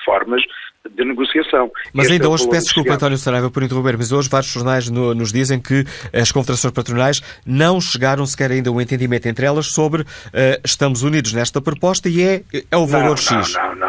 [0.05, 0.43] formas
[0.91, 1.71] de negociação.
[1.93, 5.15] Mas ainda é hoje, peço desculpa, António Saraiva, por interromper, mas hoje vários jornais no,
[5.15, 9.67] nos dizem que as confederações patronais não chegaram sequer ainda a um entendimento entre elas
[9.67, 10.07] sobre uh,
[10.65, 13.55] estamos unidos nesta proposta e é, é o valor não, X.
[13.55, 13.84] Não, não,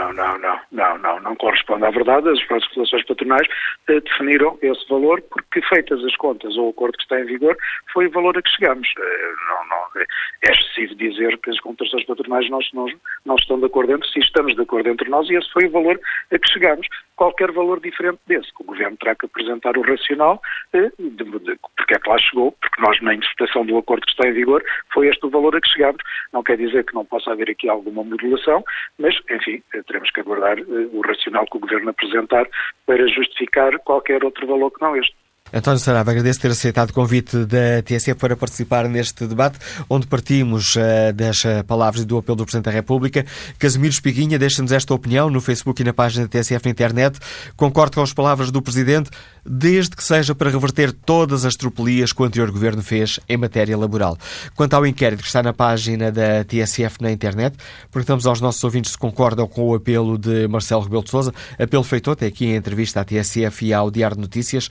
[0.75, 2.29] não, não, Não, corresponde à verdade.
[2.29, 3.47] As próprias relações patronais
[3.87, 7.57] eh, definiram esse valor porque, feitas as contas ou o acordo que está em vigor,
[7.93, 8.87] foi o valor a que chegamos.
[8.97, 10.01] Eh, não, não,
[10.43, 12.87] é excessivo dizer que as contratações patronais não, não,
[13.25, 15.71] não estão de acordo entre si, estamos de acordo entre nós e esse foi o
[15.71, 15.99] valor
[16.31, 16.87] a que chegamos.
[17.15, 20.41] Qualquer valor diferente desse, que o Governo terá que apresentar o racional,
[20.73, 24.11] eh, de, de, porque é que lá chegou, porque nós, na interpretação do acordo que
[24.11, 24.61] está em vigor,
[24.93, 26.01] foi este o valor a que chegamos.
[26.33, 28.63] Não quer dizer que não possa haver aqui alguma modulação,
[28.99, 32.47] mas, enfim, teremos que aguardar o racional que o Governo apresentar
[32.85, 35.15] para justificar qualquer outro valor que não este.
[35.57, 39.57] António Saraiva, agradeço ter aceitado o convite da TSF para participar neste debate,
[39.89, 43.25] onde partimos uh, das eh, palavras e do apelo do Presidente da República.
[43.57, 47.19] Casimiro Espiguinha deixa-nos esta opinião no Facebook e na página da TSF na internet.
[47.55, 49.09] Concordo com as palavras do Presidente,
[49.45, 53.77] desde que seja para reverter todas as tropelias que o anterior Governo fez em matéria
[53.77, 54.17] laboral.
[54.55, 57.55] Quanto ao inquérito que está na página da TSF na internet,
[57.89, 61.83] perguntamos aos nossos ouvintes se concordam com o apelo de Marcelo Rebelo de Sousa, apelo
[61.83, 64.69] feito até aqui em entrevista à TSF e ao Diário de Notícias.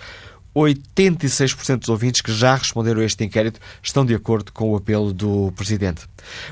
[0.55, 5.13] 86% dos ouvintes que já responderam a este inquérito estão de acordo com o apelo
[5.13, 6.07] do Presidente.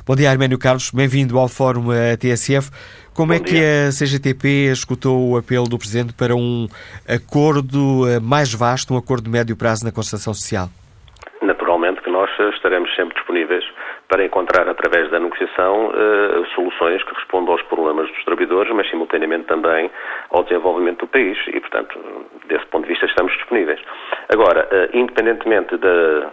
[0.06, 0.90] Bom dia, Arménio Carlos.
[0.90, 1.88] Bem-vindo ao Fórum
[2.18, 2.70] TSF.
[3.14, 3.88] Como Bom é que dia.
[3.88, 6.66] a CGTP escutou o apelo do Presidente para um
[7.06, 10.68] acordo eh, mais vasto, um acordo de médio prazo na Constituição Social?
[11.42, 13.64] Naturalmente que nós estaremos sempre disponíveis
[14.12, 19.44] para encontrar, através da negociação, uh, soluções que respondam aos problemas dos trabalhadores, mas simultaneamente
[19.44, 19.90] também
[20.28, 21.98] ao desenvolvimento do país e, portanto,
[22.46, 23.80] desse ponto de vista estamos disponíveis.
[24.28, 26.30] Agora, uh, independentemente da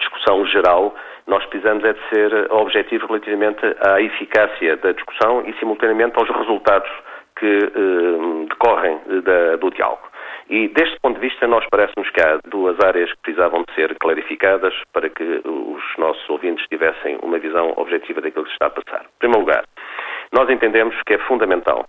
[0.00, 0.94] discussão geral,
[1.26, 6.90] nós precisamos é de ser objetivos relativamente à eficácia da discussão e, simultaneamente, aos resultados
[7.38, 9.00] que uh, decorrem
[9.60, 10.07] do diálogo.
[10.48, 13.94] E deste ponto de vista, nós parece-nos que há duas áreas que precisavam de ser
[13.98, 18.70] clarificadas para que os nossos ouvintes tivessem uma visão objetiva daquilo que se está a
[18.70, 19.02] passar.
[19.02, 19.64] Em primeiro lugar,
[20.32, 21.86] nós entendemos que é fundamental,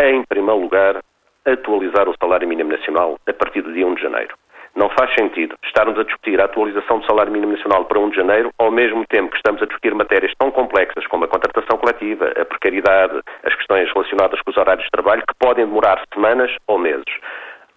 [0.00, 1.02] em primeiro lugar,
[1.46, 4.36] atualizar o salário mínimo nacional a partir do dia 1 de janeiro.
[4.76, 8.16] Não faz sentido estarmos a discutir a atualização do salário mínimo nacional para 1 de
[8.16, 12.32] janeiro, ao mesmo tempo que estamos a discutir matérias tão complexas como a contratação coletiva,
[12.38, 16.78] a precariedade, as questões relacionadas com os horários de trabalho, que podem demorar semanas ou
[16.78, 17.06] meses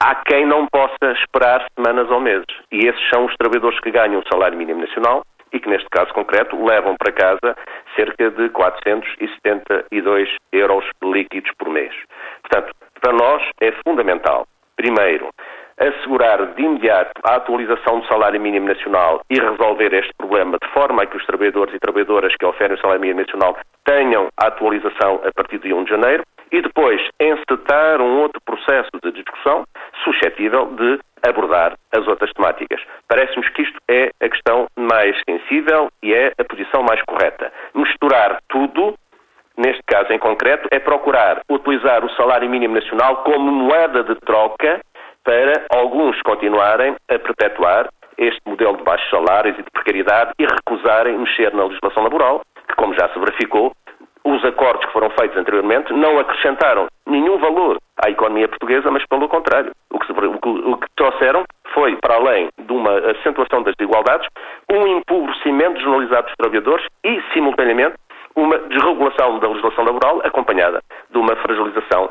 [0.01, 2.45] há quem não possa esperar semanas ou meses.
[2.71, 6.11] E esses são os trabalhadores que ganham o salário mínimo nacional e que, neste caso
[6.13, 7.55] concreto, levam para casa
[7.95, 11.93] cerca de 472 euros líquidos por mês.
[12.41, 15.29] Portanto, para nós é fundamental, primeiro,
[15.81, 21.01] assegurar de imediato a atualização do salário mínimo nacional e resolver este problema de forma
[21.01, 25.21] a que os trabalhadores e trabalhadoras que oferem o salário mínimo nacional tenham a atualização
[25.25, 29.63] a partir de 1 de janeiro e depois encetar um outro processo de discussão
[30.03, 32.81] suscetível de abordar as outras temáticas.
[33.07, 37.51] Parece-nos que isto é a questão mais sensível e é a posição mais correta.
[37.73, 38.95] Misturar tudo,
[39.57, 44.81] neste caso em concreto, é procurar utilizar o salário mínimo nacional como moeda de troca
[45.23, 51.17] para alguns continuarem a perpetuar este modelo de baixos salários e de precariedade e recusarem
[51.17, 53.71] mexer na legislação laboral, que, como já se verificou,
[54.23, 59.27] os acordos que foram feitos anteriormente não acrescentaram nenhum valor à economia portuguesa, mas pelo
[59.27, 59.71] contrário.
[59.91, 63.73] O que, se, o que, o que trouxeram foi, para além de uma acentuação das
[63.77, 64.27] desigualdades,
[64.71, 67.95] um empobrecimento generalizado dos trabalhadores e, simultaneamente,
[68.35, 72.09] uma desregulação da legislação laboral acompanhada de uma fragilização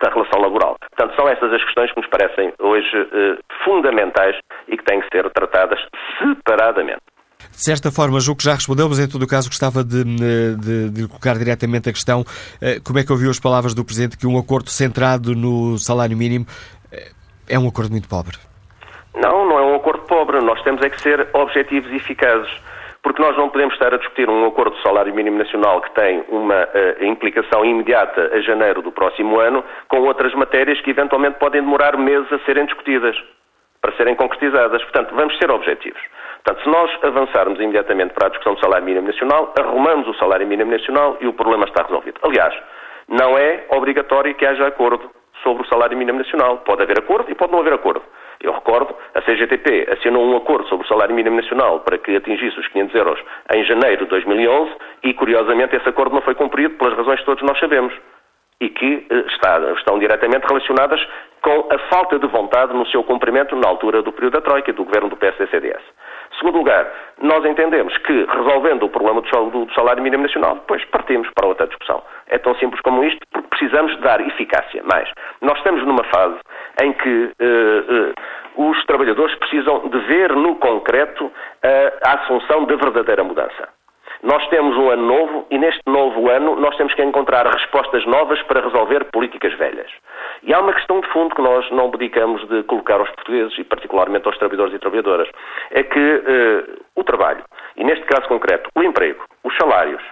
[0.00, 0.76] da relação laboral.
[0.80, 4.36] Portanto, são essas as questões que nos parecem hoje eh, fundamentais
[4.68, 5.78] e que têm que ser tratadas
[6.18, 7.02] separadamente.
[7.50, 10.90] De certa forma, julgo que já respondeu, mas em todo o caso gostava de, de,
[10.90, 12.24] de, colocar diretamente a questão
[12.60, 16.16] eh, como é que ouviu as palavras do Presidente que um acordo centrado no salário
[16.16, 16.46] mínimo
[16.90, 17.10] eh,
[17.48, 18.36] é um acordo muito pobre?
[19.14, 20.40] Não, não é um acordo pobre.
[20.40, 22.50] Nós temos é que ser objetivos e eficazes
[23.04, 26.24] porque nós não podemos estar a discutir um acordo de salário mínimo nacional que tem
[26.30, 31.60] uma uh, implicação imediata a janeiro do próximo ano, com outras matérias que eventualmente podem
[31.60, 33.14] demorar meses a serem discutidas,
[33.82, 34.82] para serem concretizadas.
[34.84, 36.00] Portanto, vamos ser objetivos.
[36.42, 40.46] Portanto, se nós avançarmos imediatamente para a discussão do salário mínimo nacional, arrumamos o salário
[40.46, 42.18] mínimo nacional e o problema está resolvido.
[42.22, 42.54] Aliás,
[43.06, 45.10] não é obrigatório que haja acordo
[45.42, 46.58] sobre o salário mínimo nacional.
[46.64, 48.02] Pode haver acordo e pode não haver acordo.
[48.40, 52.58] Eu recordo, a CGTP assinou um acordo sobre o salário mínimo nacional para que atingisse
[52.58, 53.20] os 500 euros
[53.54, 57.42] em janeiro de 2011 e, curiosamente, esse acordo não foi cumprido pelas razões que todos
[57.42, 57.94] nós sabemos
[58.60, 61.00] e que eh, está, estão diretamente relacionadas
[61.42, 64.84] com a falta de vontade no seu cumprimento na altura do período da Troika do
[64.84, 65.82] governo do PSD-CDS.
[66.38, 71.46] Segundo lugar, nós entendemos que, resolvendo o problema do salário mínimo nacional, depois partimos para
[71.46, 72.02] outra discussão.
[72.28, 74.82] É tão simples como isto, porque precisamos dar eficácia.
[74.84, 75.08] Mas
[75.40, 76.38] nós estamos numa fase
[76.82, 81.30] em que uh, uh, os trabalhadores precisam de ver no concreto
[81.62, 83.68] a, a assunção da verdadeira mudança.
[84.24, 88.40] Nós temos um ano novo e neste novo ano nós temos que encontrar respostas novas
[88.44, 89.90] para resolver políticas velhas.
[90.42, 93.64] E há uma questão de fundo que nós não dedicamos de colocar aos portugueses e
[93.64, 95.28] particularmente aos trabalhadores e trabalhadoras.
[95.72, 97.44] É que uh, o trabalho,
[97.76, 100.02] e neste caso concreto, o emprego, os salários,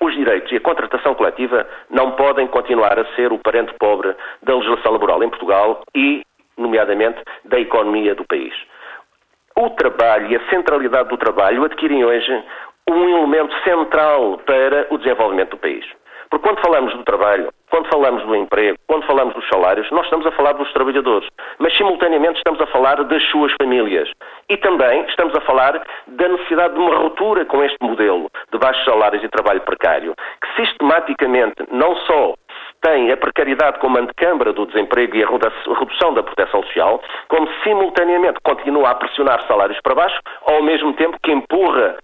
[0.00, 4.54] os direitos e a contratação coletiva não podem continuar a ser o parente pobre da
[4.54, 6.22] legislação laboral em Portugal e,
[6.56, 8.54] nomeadamente, da economia do país.
[9.56, 12.32] O trabalho e a centralidade do trabalho adquirem hoje
[12.88, 15.84] um elemento central para o desenvolvimento do país.
[16.32, 20.24] Porque quando falamos do trabalho, quando falamos do emprego, quando falamos dos salários, nós estamos
[20.24, 24.10] a falar dos trabalhadores, mas simultaneamente estamos a falar das suas famílias.
[24.48, 28.82] E também estamos a falar da necessidade de uma ruptura com este modelo de baixos
[28.82, 32.34] salários e trabalho precário, que sistematicamente não só
[32.80, 35.28] tem a precariedade como antecâmara do desemprego e a
[35.78, 41.18] redução da proteção social, como simultaneamente continua a pressionar salários para baixo, ao mesmo tempo
[41.22, 41.96] que empurra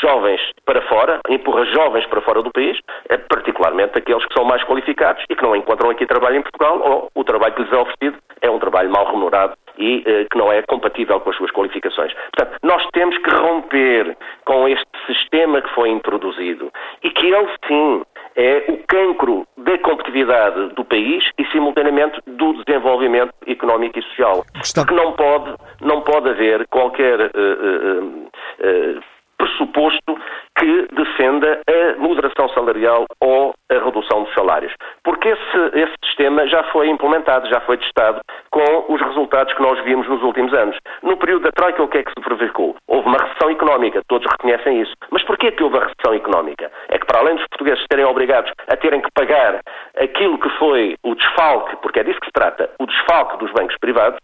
[0.00, 4.62] jovens para fora, empurra jovens para fora do país, é particularmente aqueles que são mais
[4.64, 7.76] qualificados e que não encontram aqui trabalho em Portugal ou o trabalho que lhes é
[7.76, 11.50] oferecido é um trabalho mal remunerado e eh, que não é compatível com as suas
[11.50, 12.12] qualificações.
[12.34, 16.70] Portanto, nós temos que romper com este sistema que foi introduzido
[17.02, 18.02] e que ele sim
[18.36, 24.44] é o cancro da competitividade do país e simultaneamente do desenvolvimento económico e social.
[24.74, 29.02] Porque não pode, não pode haver qualquer uh, uh, uh,
[29.38, 30.18] pressuposto
[30.58, 34.72] que defenda a moderação salarial ou a redução dos salários.
[35.04, 38.20] Porque esse, esse sistema já foi implementado, já foi testado
[38.50, 40.76] com os resultados que nós vimos nos últimos anos.
[41.02, 42.76] No período da Troika, o que é que se verificou?
[42.88, 44.92] Houve uma recessão económica, todos reconhecem isso.
[45.10, 46.70] Mas porquê que houve a recessão económica?
[46.88, 49.60] É que para além dos portugueses serem obrigados a terem que pagar
[49.98, 53.76] aquilo que foi o desfalque, porque é disso que se trata, o desfalque dos bancos
[53.80, 54.18] privados,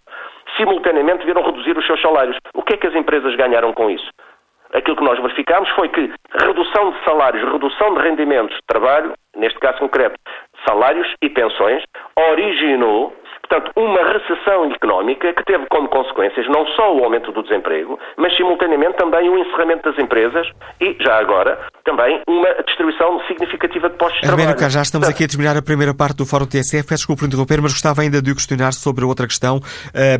[0.57, 2.37] simultaneamente viram reduzir os seus salários.
[2.55, 4.09] O que é que as empresas ganharam com isso?
[4.72, 9.58] Aquilo que nós verificámos foi que redução de salários, redução de rendimentos de trabalho, neste
[9.61, 10.16] caso concreto,
[10.66, 11.82] salários e pensões,
[12.16, 13.14] originou
[13.48, 18.35] Portanto, uma recessão económica que teve como consequências não só o aumento do desemprego, mas
[18.35, 20.48] simultaneamente também o encerramento das empresas
[20.80, 24.70] e, já agora, também uma distribuição significativa de postos de trabalho.
[24.70, 26.88] já estamos aqui a terminar a primeira parte do Fórum TSF.
[26.88, 29.60] Peço desculpa por interromper, mas gostava ainda de o questionar sobre outra questão.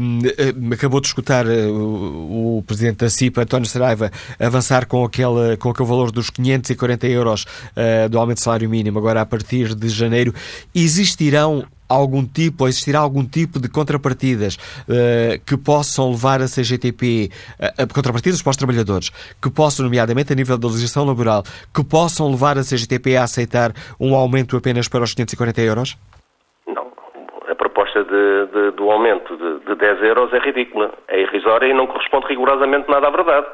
[0.01, 5.57] Um, acabou de escutar uh, o, o Presidente da CIPA, António Saraiva, avançar com aquele,
[5.59, 9.75] com aquele valor dos 540 euros uh, do aumento do salário mínimo, agora a partir
[9.75, 10.35] de janeiro.
[10.75, 17.31] Existirão algum tipo, ou existirá algum tipo de contrapartidas uh, que possam levar a CGTP,
[17.61, 21.45] uh, contrapartidas para os trabalhadores, que possam, nomeadamente a nível da legislação laboral,
[21.75, 25.99] que possam levar a CGTP a aceitar um aumento apenas para os 540 euros?
[26.67, 26.93] Não.
[27.49, 31.75] A proposta de, de, do aumento de, de 10 euros é ridícula, é irrisória e
[31.75, 33.47] não corresponde rigorosamente nada à verdade.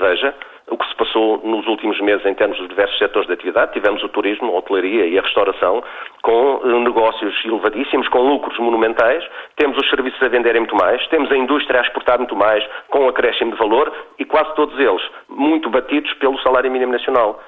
[0.00, 0.34] Veja,
[0.70, 3.72] o que se passou nos últimos meses em termos dos diversos setores de atividade.
[3.72, 5.82] Tivemos o turismo, a hotelaria e a restauração
[6.22, 9.24] com eh, negócios elevadíssimos, com lucros monumentais.
[9.56, 11.04] Temos os serviços a venderem muito mais.
[11.08, 14.78] Temos a indústria a exportar muito mais, com um acréscimo de valor e quase todos
[14.78, 17.42] eles muito batidos pelo salário mínimo nacional.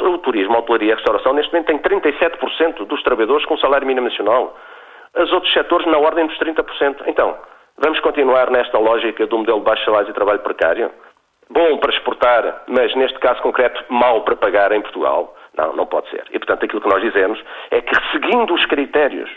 [0.00, 3.86] O turismo, a hotelaria e a restauração neste momento tem 37% dos trabalhadores com salário
[3.86, 4.56] mínimo nacional.
[5.14, 7.04] Os outros setores na ordem dos 30%.
[7.06, 7.36] Então,
[7.78, 10.90] vamos continuar nesta lógica do modelo de baixos salários e trabalho precário?
[11.50, 15.34] Bom para exportar, mas neste caso concreto mau para pagar em Portugal.
[15.56, 16.24] Não, não pode ser.
[16.30, 19.30] E, portanto, aquilo que nós dizemos é que, seguindo os critérios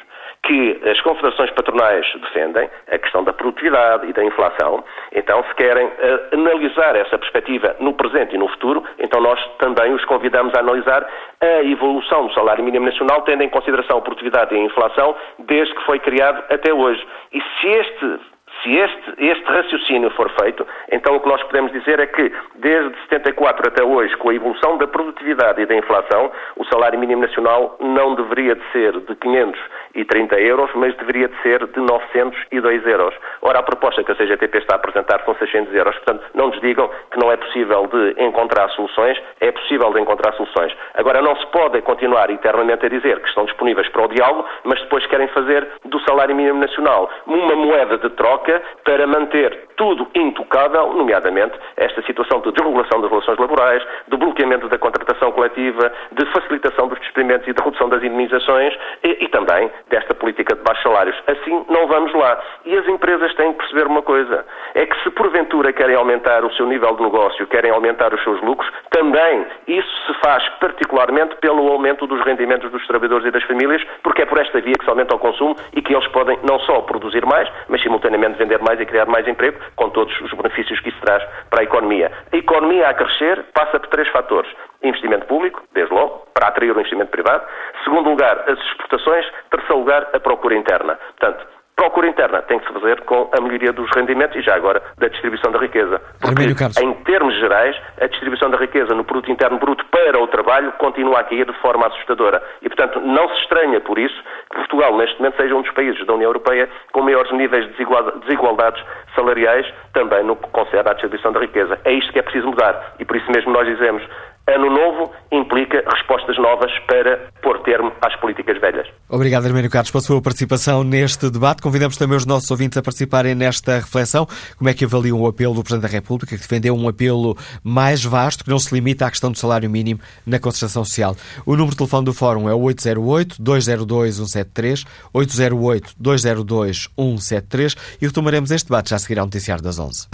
[0.43, 5.85] que as confederações patronais defendem, a questão da produtividade e da inflação, então, se querem
[5.87, 5.91] uh,
[6.33, 11.07] analisar essa perspectiva no presente e no futuro, então nós também os convidamos a analisar
[11.41, 15.73] a evolução do salário mínimo nacional, tendo em consideração a produtividade e a inflação, desde
[15.75, 17.05] que foi criado até hoje.
[17.33, 18.19] E se este
[18.63, 22.95] se este, este raciocínio for feito, então o que nós podemos dizer é que, desde
[23.09, 27.77] 74 até hoje, com a evolução da produtividade e da inflação, o salário mínimo nacional
[27.79, 33.15] não deveria de ser de 530 euros, mas deveria de ser de 902 euros.
[33.41, 35.95] Ora, a proposta que a CGTP está a apresentar são 600 euros.
[35.95, 40.33] Portanto, não nos digam que não é possível de encontrar soluções, é possível de encontrar
[40.33, 40.75] soluções.
[40.95, 44.79] Agora, não se pode continuar eternamente a dizer que estão disponíveis para o diálogo, mas
[44.81, 48.48] depois querem fazer do salário mínimo nacional uma moeda de troca
[48.83, 54.77] para manter tudo intocável, nomeadamente esta situação de desregulação das relações laborais, de bloqueamento da
[54.77, 60.13] contratação coletiva, de facilitação dos despedimentos e de redução das indemnizações e, e, também desta
[60.13, 61.15] política de baixos salários.
[61.27, 62.37] Assim não vamos lá.
[62.65, 66.53] E as empresas têm que perceber uma coisa: é que se porventura querem aumentar o
[66.53, 71.71] seu nível de negócio, querem aumentar os seus lucros, também isso se faz particularmente pelo
[71.71, 74.89] aumento dos rendimentos dos trabalhadores e das famílias, porque é por esta via que se
[74.89, 78.79] aumenta o consumo e que eles podem não só produzir mais, mas simultaneamente vender mais
[78.79, 82.11] e criar mais emprego, com todos os benefícios que isso traz para a economia.
[82.31, 84.49] A economia a crescer passa por três fatores.
[84.81, 87.45] Investimento público, desde logo, para atrair o investimento privado.
[87.83, 89.25] Segundo lugar, as exportações.
[89.51, 90.95] Terceiro lugar, a procura interna.
[90.95, 91.45] Portanto,
[91.79, 95.07] procura interna tem que se fazer com a melhoria dos rendimentos e já agora da
[95.07, 96.01] distribuição da riqueza.
[96.19, 96.43] Porque,
[96.83, 101.21] em termos gerais, a distribuição da riqueza no produto interno bruto para o trabalho continua
[101.21, 102.43] a cair de forma assustadora.
[102.61, 104.21] E, portanto, não se estranha por isso
[104.51, 107.85] que Portugal, neste momento, seja um dos países da União Europeia com maiores níveis de
[108.25, 108.83] desigualdades
[109.15, 111.79] salariais, também no que concerne à distribuição da riqueza.
[111.85, 112.95] É isto que é preciso mudar.
[112.99, 114.03] E por isso mesmo nós dizemos
[114.49, 118.87] Ano novo implica respostas novas para pôr termo às políticas velhas.
[119.07, 121.61] Obrigado, Hermínio Carlos, pela sua participação neste debate.
[121.61, 124.27] Convidamos também os nossos ouvintes a participarem nesta reflexão.
[124.57, 128.03] Como é que avaliam o apelo do Presidente da República, que defendeu um apelo mais
[128.03, 131.15] vasto, que não se limita à questão do salário mínimo na concertação social?
[131.45, 134.83] O número de telefone do Fórum é o 808-202-173,
[135.13, 140.07] 808-202-173 e retomaremos este debate já a seguir ao noticiário das 11.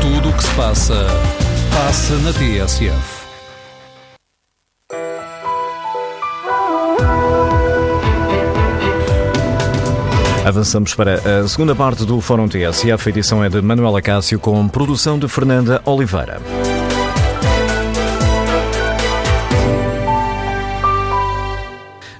[0.00, 1.06] Tudo o que se passa
[1.74, 3.22] Passa na TSF.
[10.44, 13.08] Avançamos para a segunda parte do Fórum TSF.
[13.08, 16.40] A edição é de Manuela Cássio com produção de Fernanda Oliveira.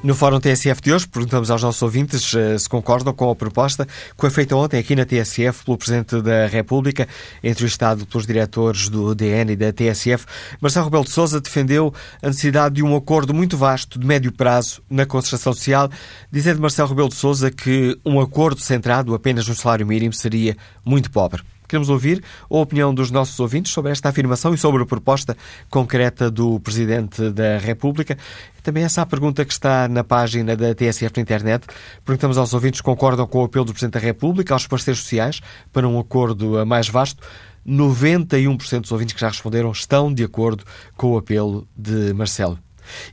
[0.03, 3.87] No Fórum TSF de hoje, perguntamos aos nossos ouvintes uh, se concordam com a proposta
[3.87, 7.07] que foi feita ontem aqui na TSF pelo Presidente da República,
[7.41, 10.27] entrevistado pelos diretores do DN e da TSF.
[10.61, 14.83] Marcelo Rebelo de Sousa defendeu a necessidade de um acordo muito vasto, de médio prazo,
[14.91, 15.89] na concertação social,
[16.33, 21.13] dizendo Marcelo Rebelo de Sousa que um acordo centrado apenas no salário mínimo seria muito
[21.13, 21.45] pobre.
[21.73, 25.35] Queremos ouvir a opinião dos nossos ouvintes sobre esta afirmação e sobre a proposta
[25.71, 28.15] concreta do Presidente da República.
[28.63, 31.67] Também essa é a pergunta que está na página da TSF na internet.
[32.05, 35.41] Perguntamos aos ouvintes se concordam com o apelo do Presidente da República, aos parceiros sociais,
[35.73, 37.27] para um acordo mais vasto.
[37.67, 40.65] 91% dos ouvintes que já responderam estão de acordo
[40.95, 42.59] com o apelo de Marcelo.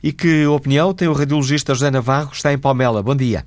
[0.02, 3.02] E que opinião tem o radiologista José Navarro, que está em Palmela?
[3.02, 3.42] Bom dia.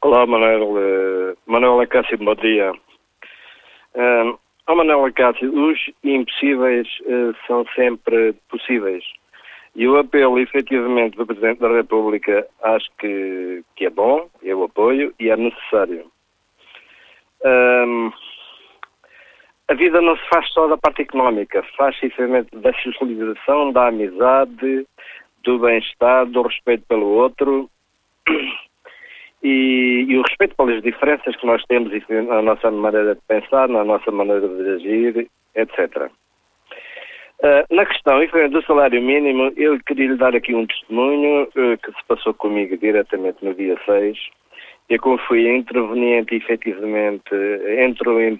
[0.00, 0.78] Olá, Manuel.
[0.78, 2.72] Eh, Manuel Acácio, bom dia.
[3.94, 4.38] Uh,
[4.68, 9.04] oh Manuel Cássio, os impossíveis uh, são sempre possíveis.
[9.74, 15.14] E o apelo, efetivamente, do Presidente da República acho que, que é bom, eu apoio
[15.18, 16.10] e é necessário.
[17.44, 18.12] Um,
[19.68, 24.86] a vida não se faz só da parte económica, faz-se efetivamente da socialização, da amizade,
[25.42, 27.70] do bem-estar, do respeito pelo outro
[29.42, 33.84] e, e, o respeito pelas diferenças que nós temos na nossa maneira de pensar, na
[33.84, 36.10] nossa maneira de agir, etc.
[37.42, 38.20] Uh, ah, na questão
[38.50, 42.76] do salário mínimo, eu queria lhe dar aqui um testemunho uh, que se passou comigo
[42.76, 44.16] diretamente no dia 6.
[44.88, 47.34] Eu como fui interveniente, efetivamente,
[47.78, 48.38] entre um,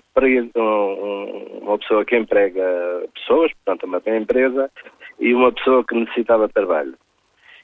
[1.63, 4.71] uma pessoa que emprega pessoas, portanto uma empresa,
[5.19, 6.95] e uma pessoa que necessitava de trabalho.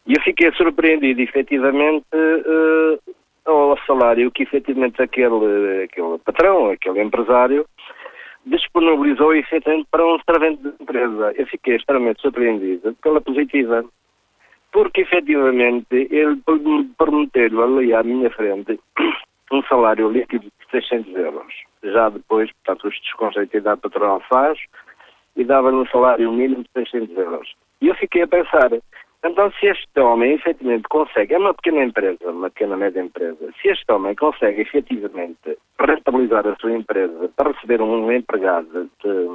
[0.06, 2.98] E eu fiquei surpreendido, efetivamente, uh,
[3.44, 7.66] ao salário que efetivamente aquele, aquele patrão, aquele empresário,
[8.46, 11.32] disponibilizou efetivamente para um servente de empresa.
[11.36, 13.84] Eu fiquei extremamente surpreendido pela positiva,
[14.72, 16.40] porque efetivamente ele
[16.96, 18.78] prometeu ali à minha frente
[19.52, 21.54] um salário líquido de 600 euros.
[21.82, 24.58] Já depois, portanto, os descontos que a entidade patronal faz
[25.36, 27.54] e dava-lhe um salário mínimo de 600 euros.
[27.80, 28.70] E eu fiquei a pensar,
[29.24, 33.68] então, se este homem efetivamente consegue, é uma pequena empresa, uma pequena média empresa, se
[33.68, 39.28] este homem consegue efetivamente rentabilizar a sua empresa para receber um empregado de,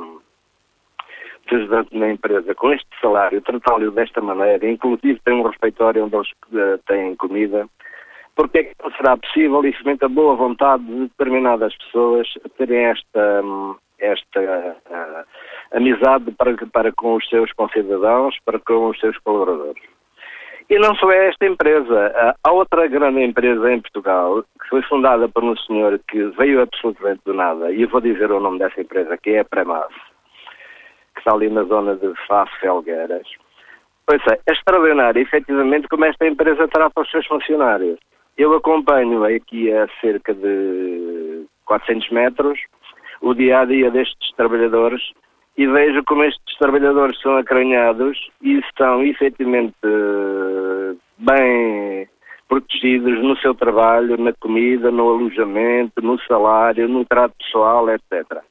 [1.49, 6.15] de ajudante na empresa com este salário, tratá-lo desta maneira, inclusive tem um refeitório onde
[6.15, 7.67] eles uh, têm comida,
[8.36, 12.27] porque é que não será possível, efetivamente, a boa vontade de determinadas pessoas
[12.57, 13.43] terem esta,
[14.04, 15.26] esta uh,
[15.72, 19.84] amizade para, para com os seus concidadãos, para com os seus colaboradores.
[20.70, 22.36] E não só é esta empresa.
[22.43, 27.22] Há outra grande empresa em Portugal que foi fundada por um senhor que veio absolutamente
[27.26, 29.93] do nada, e eu vou dizer o nome dessa empresa, que é a Premas,
[31.14, 33.28] que está ali na zona de Faf Felgueiras.
[34.06, 37.99] Pois é, é extraordinário, efetivamente, como esta empresa trata os seus funcionários.
[38.38, 42.60] Eu acompanho aqui a cerca de 400 metros
[43.24, 45.01] o dia a dia destes trabalhadores
[45.57, 49.74] e vejo como estes trabalhadores são acranhados e estão efetivamente
[51.17, 52.07] bem
[52.49, 58.43] protegidos no seu trabalho, na comida, no alojamento, no salário, no trato pessoal, etc.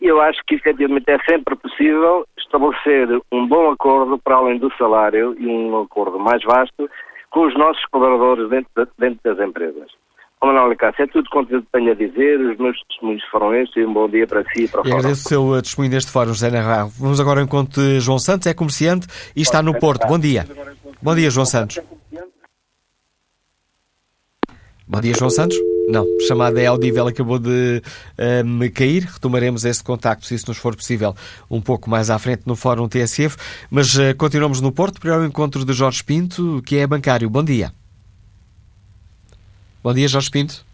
[0.00, 5.34] Eu acho que efetivamente é sempre possível estabelecer um bom acordo para além do salário
[5.38, 6.88] e um acordo mais vasto
[7.30, 10.03] com os nossos colaboradores dentro, dentro das empresas.
[10.46, 13.86] Manuel Cássio, é tudo quanto eu tenho a dizer, os meus testemunhos foram estes e
[13.86, 16.10] um bom dia para si e para o E agradeço o seu eh, testemunho neste
[16.10, 16.90] fórum, José Narrão.
[16.98, 20.06] Vamos agora ao encontro de João Santos, é comerciante e está no Porto.
[20.06, 20.46] Bom dia.
[21.02, 21.80] Bom dia, João Santos.
[24.86, 25.56] Bom dia, João Santos.
[25.88, 27.82] Não, chamada é audível, acabou de
[28.44, 29.04] um, cair.
[29.04, 31.14] Retomaremos esse contacto, se isso nos for possível,
[31.50, 33.36] um pouco mais à frente no Fórum TSF.
[33.70, 37.28] Mas uh, continuamos no Porto para o encontro de Jorge Pinto, que é bancário.
[37.28, 37.72] Bom dia.
[39.84, 40.64] Bom dia, Jorge Pinto.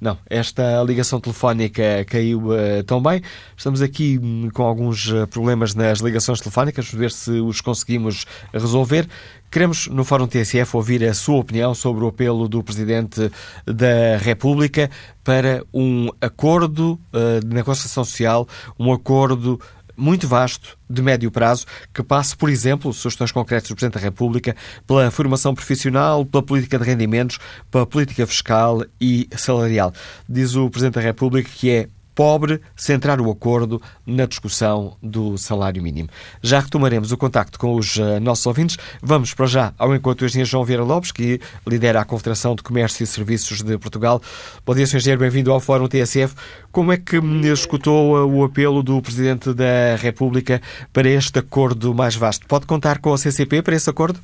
[0.00, 3.20] Não, esta ligação telefónica caiu uh, também.
[3.56, 9.08] Estamos aqui um, com alguns uh, problemas nas ligações telefónicas, ver se os conseguimos resolver.
[9.50, 13.32] Queremos, no Fórum TSF, ouvir a sua opinião sobre o apelo do Presidente
[13.66, 14.88] da República
[15.24, 18.46] para um acordo uh, na Constituição Social,
[18.78, 19.60] um acordo
[19.98, 24.54] muito vasto, de médio prazo, que passe, por exemplo, sugestões concretas do Presidente da República,
[24.86, 27.38] pela formação profissional, pela política de rendimentos,
[27.70, 29.92] pela política fiscal e salarial.
[30.28, 31.88] Diz o Presidente da República que é
[32.18, 36.08] pobre centrar o acordo na discussão do salário mínimo.
[36.42, 38.76] Já retomaremos o contacto com os uh, nossos ouvintes.
[39.00, 42.64] Vamos para já ao encontro do engenheiro João Vieira Lopes, que lidera a Confederação de
[42.64, 44.20] Comércio e Serviços de Portugal.
[44.66, 44.96] Bom dia, Sr.
[44.96, 46.34] Engenheiro, bem-vindo ao Fórum TSF.
[46.72, 47.18] Como é que
[47.52, 50.60] escutou uh, o apelo do Presidente da República
[50.92, 52.48] para este acordo mais vasto?
[52.48, 54.18] Pode contar com a CCP para esse acordo?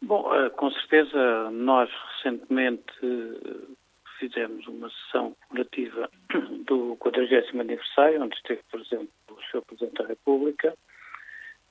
[0.00, 2.82] Bom, uh, com certeza, nós recentemente
[4.22, 6.08] fizemos uma sessão comemorativa
[6.66, 9.62] do 40 aniversário, onde esteve presente o Sr.
[9.66, 10.74] Presidente da República,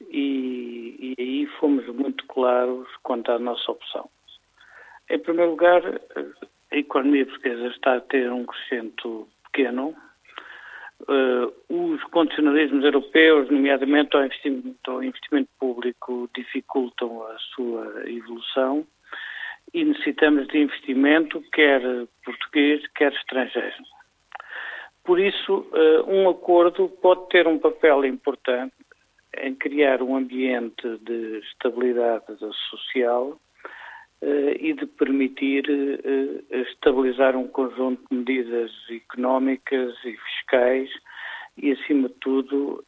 [0.09, 4.09] e, e, aí fomos muito claros quanto à nossa opção.
[5.09, 5.81] Em primeiro lugar,
[6.71, 9.95] a economia portuguesa está a ter um crescimento pequeno.
[11.01, 18.85] Uh, os condicionalismos europeus, nomeadamente ao investimento, ao investimento público, dificultam a sua evolução
[19.73, 21.81] e necessitamos de investimento, quer
[22.25, 23.83] português, quer estrangeiro.
[25.03, 28.73] Por isso, eh, um acordo pode ter um papel importante
[29.37, 32.25] em criar um ambiente de estabilidade
[32.69, 33.39] social
[34.21, 40.89] eh, e de permitir eh, estabilizar um conjunto de medidas económicas e fiscais
[41.57, 42.81] e, acima de tudo,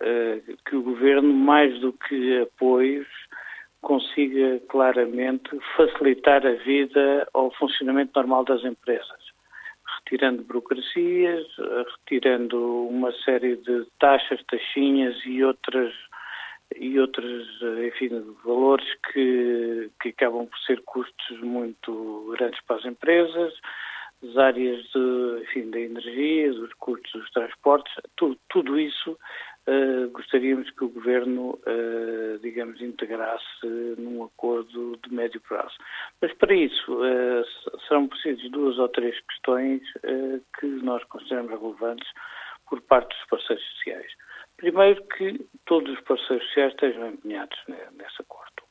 [0.65, 3.07] que o governo, mais do que apoios,
[3.83, 9.19] consiga claramente facilitar a vida ao funcionamento normal das empresas,
[9.99, 11.45] retirando burocracias,
[11.99, 15.93] retirando uma série de taxas, taxinhas e outras
[16.75, 17.47] e outros,
[17.85, 18.09] enfim,
[18.43, 23.53] valores que, que acabam por ser custos muito grandes para as empresas,
[24.23, 29.15] as áreas de, enfim, da energia, dos custos dos transportes, tudo, tudo isso
[29.65, 33.65] Uh, gostaríamos que o Governo, uh, digamos, integrasse
[33.97, 35.73] num acordo de médio prazo.
[36.21, 39.81] Mas para isso uh, serão precisas duas ou três questões
[40.59, 42.07] que nós consideramos relevantes
[42.69, 44.11] por parte dos parceiros sociais.
[44.57, 48.63] Primeiro, que todos os parceiros sociais estejam empenhados nesse acordo.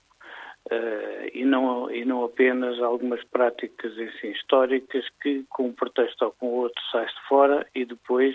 [1.33, 6.47] e, não, e não apenas algumas práticas assim, históricas que, com um pretexto ou com
[6.49, 8.35] outro, sai-se fora e depois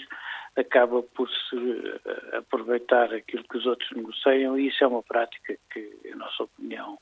[0.57, 5.55] acaba por se eh, aproveitar aquilo que os outros negociam e isso é uma prática
[5.71, 6.97] que, em nossa opinião,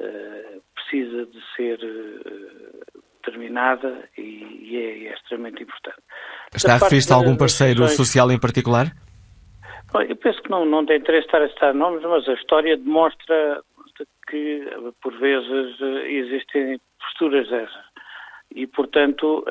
[0.00, 5.98] uh, precisa de ser uh, terminada e, é, é, extremamente importante.
[6.54, 8.86] Está a referir-se a algum parceiro social em particular?
[10.08, 13.62] Eu penso que não, não tem interesse estar a citar nomes, mas a história demonstra
[14.28, 14.66] que,
[15.02, 17.88] por vezes, existem posturas dessas.
[18.54, 19.44] E, portanto,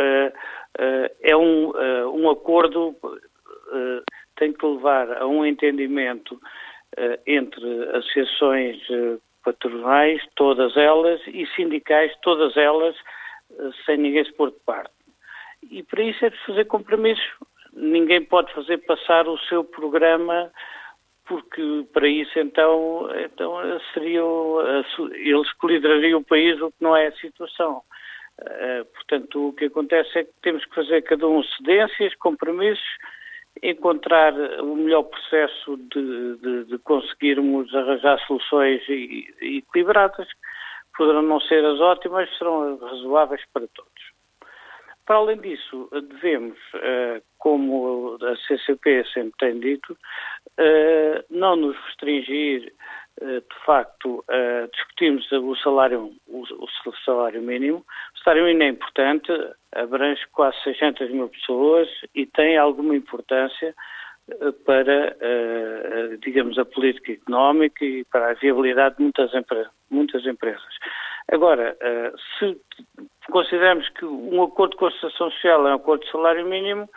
[1.21, 1.71] é um,
[2.13, 2.95] um acordo
[3.67, 4.03] uh,
[4.35, 7.65] tem que levar a um entendimento uh, entre
[7.95, 12.95] associações uh, patronais, todas elas, e sindicais, todas elas,
[13.85, 14.91] sem ninguém se pôr de parte.
[15.71, 17.25] E para isso é de fazer compromissos.
[17.73, 20.51] Ninguém pode fazer passar o seu programa
[21.27, 23.59] porque para isso então, então
[23.93, 24.57] seriam,
[25.13, 27.81] eles liderariam o país, o que não é a situação.
[28.39, 32.85] Uh, portanto, o que acontece é que temos que fazer cada um cedências, compromissos,
[33.63, 38.81] encontrar o melhor processo de, de, de conseguirmos arranjar soluções
[39.41, 40.27] equilibradas.
[40.95, 44.17] Poderão não ser as ótimas, serão razoáveis para todos.
[45.05, 49.97] Para além disso, devemos, eh, como a CCP sempre tem dito,
[50.57, 52.73] eh, não nos restringir
[53.19, 54.23] de facto,
[54.71, 56.45] discutimos o salário, o,
[57.03, 57.85] salário mínimo.
[58.15, 59.31] O salário mínimo é importante,
[59.73, 63.73] abrange quase 600 mil pessoas e tem alguma importância
[64.65, 65.17] para,
[66.21, 69.31] digamos, a política económica e para a viabilidade de muitas,
[69.89, 70.77] muitas empresas.
[71.31, 71.75] Agora,
[72.37, 72.59] se
[73.31, 76.89] consideramos que um acordo de constituição social é um acordo de salário mínimo,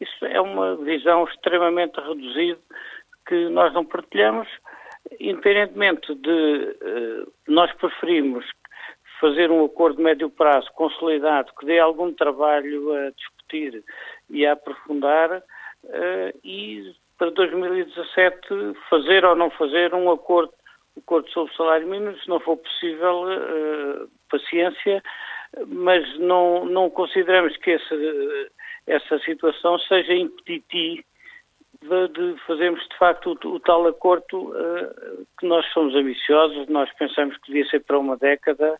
[0.00, 2.58] isso é uma visão extremamente reduzida
[3.26, 4.48] que nós não partilhamos,
[5.18, 8.44] independentemente de uh, nós preferimos
[9.20, 13.82] fazer um acordo de médio prazo consolidado que dê algum trabalho a discutir
[14.30, 18.38] e a aprofundar uh, e para 2017
[18.88, 20.52] fazer ou não fazer um acordo,
[20.96, 25.02] acordo sobre o salário mínimo, se não for possível, uh, paciência,
[25.66, 27.94] mas não, não consideramos que essa,
[28.86, 31.02] essa situação seja impeditiva
[31.82, 37.36] de fazermos de facto o, o tal acordo uh, que nós somos ambiciosos, nós pensamos
[37.38, 38.78] que devia ser para uma década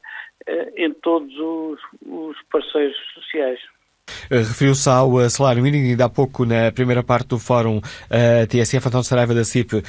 [0.48, 3.60] uh, em todos os, os parceiros sociais.
[4.30, 8.46] Eh, referiu-se ao eh, salário mínimo, ainda há pouco, na primeira parte do fórum, a
[8.46, 9.82] TSF, António Saraiva da CIP,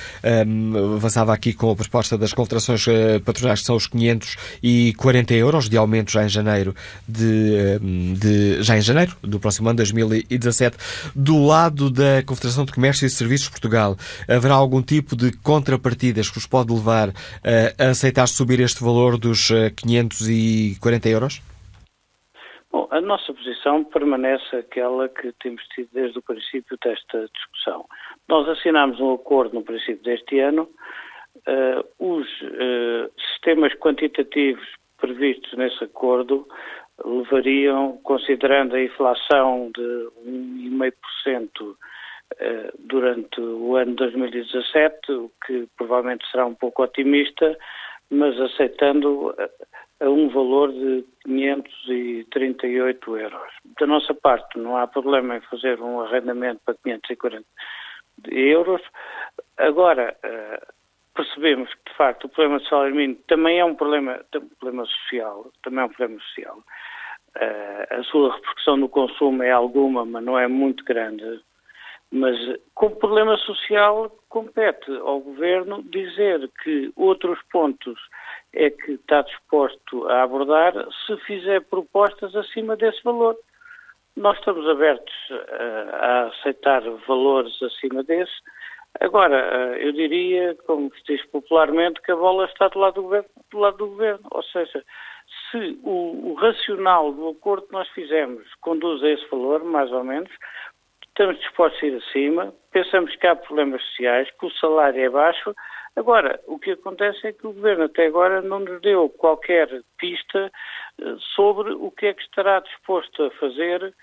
[0.96, 5.78] avançava aqui com a proposta das confederações uh, patronais, que são os 540 euros de
[5.78, 6.76] aumento já em janeiro,
[7.08, 7.80] de,
[8.18, 10.78] de, já em janeiro do próximo ano, 2017.
[11.16, 16.30] Do lado da Confederação de Comércio e Serviços de Portugal, haverá algum tipo de contrapartidas
[16.30, 17.14] que os pode levar
[17.80, 21.42] a aceitar subir este valor dos 540 euros?
[22.72, 27.86] Bom, a nossa posição permanece aquela que temos tido desde o princípio desta discussão.
[28.28, 30.70] Nós assinámos um acordo no princípio deste ano.
[31.48, 34.68] Uh, os uh, sistemas quantitativos
[34.98, 36.48] previstos nesse acordo
[37.04, 41.78] levariam, considerando a inflação de 1,5% uh,
[42.40, 47.58] eh, durante o ano 2017, o que provavelmente será um pouco otimista,
[48.10, 49.36] mas aceitando
[50.00, 53.52] a um valor de 538 euros.
[53.80, 57.46] Da nossa parte, não há problema em fazer um arrendamento para 540
[58.32, 58.82] euros.
[59.58, 60.62] Agora, eh,
[61.14, 64.86] percebemos que, de facto, o problema do salário mínimo também é um problema, um problema
[64.86, 66.64] social, também é um problema social.
[67.36, 71.42] Eh, a sua repercussão no consumo é alguma, mas não é muito grande.
[72.12, 72.38] Mas,
[72.74, 78.00] como problema social, compete ao Governo dizer que outros pontos
[78.54, 80.74] é que está disposto a abordar
[81.06, 83.36] se fizer propostas acima desse valor.
[84.16, 88.34] Nós estamos abertos uh, a aceitar valores acima desse.
[89.00, 93.04] Agora, uh, eu diria, como se diz popularmente, que a bola está do lado do
[93.04, 93.30] governo.
[93.52, 94.28] Do lado do governo.
[94.32, 94.84] Ou seja,
[95.52, 100.04] se o, o racional do acordo que nós fizemos conduz a esse valor, mais ou
[100.04, 100.32] menos,
[101.10, 105.54] estamos dispostos a ir acima, pensamos que há problemas sociais, que o salário é baixo,
[105.96, 110.50] Agora, o que acontece é que o Governo até agora não nos deu qualquer pista
[111.02, 113.94] eh, sobre o que é que estará disposto a fazer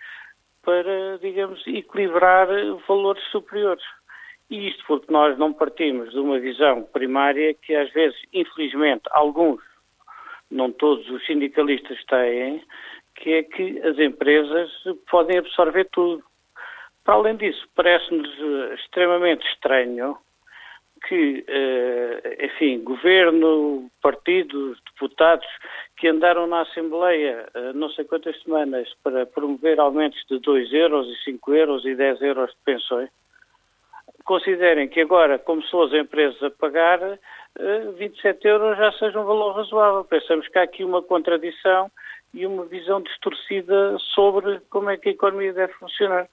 [0.63, 2.49] para, digamos, equilibrar
[2.87, 3.85] valores superiores.
[4.51, 9.63] E isto porque nós não partimos de uma visão primária que às vezes, infelizmente, alguns,
[10.51, 12.63] não todos os sindicalistas têm,
[13.15, 14.71] que é que as empresas
[15.11, 16.23] podem absorver tudo.
[17.07, 20.19] Para além disso, parece-nos eh, extremamente estranho
[21.07, 25.47] que, eh, enfim, governo, partidos, deputados
[25.97, 31.07] que andaram na Assembleia eh, não sei quantas semanas para promover aumentos de 2 euros
[31.07, 33.09] e 5 euros e 10 euros de pensões,
[34.25, 36.99] considerem que agora começou as empresas a pagar
[37.97, 40.05] 27 eh, euros já seja um valor razoável.
[40.05, 41.89] Pensamos que há aqui uma contradição
[42.35, 46.27] e uma visão distorcida sobre como é que a economia deve funcionar.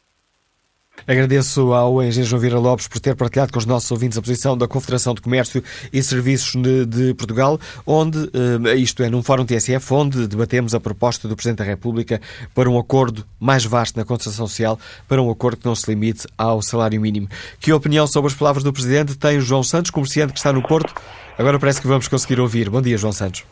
[1.05, 4.57] Agradeço ao engenheiro João Vieira Lopes por ter partilhado com os nossos ouvintes a posição
[4.57, 6.53] da Confederação de Comércio e Serviços
[6.87, 11.57] de Portugal, onde, eh, isto é, num fórum TSF, onde debatemos a proposta do Presidente
[11.57, 12.21] da República
[12.55, 16.25] para um acordo mais vasto na Constituição Social, para um acordo que não se limite
[16.37, 17.27] ao salário mínimo.
[17.59, 20.61] Que opinião sobre as palavras do Presidente tem o João Santos, comerciante que está no
[20.61, 20.93] Porto?
[21.37, 22.69] Agora parece que vamos conseguir ouvir.
[22.69, 23.43] Bom dia, João Santos.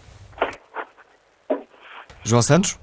[2.24, 2.81] João Santos?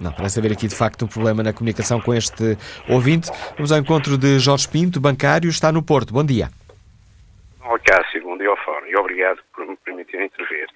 [0.00, 2.56] Não, parece haver aqui de facto um problema na comunicação com este
[2.88, 3.30] ouvinte.
[3.56, 6.12] Vamos ao encontro de Jorge Pinto, bancário, está no Porto.
[6.12, 6.48] Bom dia.
[7.58, 10.68] Bom, Cássio, bom dia ao Fórum e obrigado por me permitir intervir.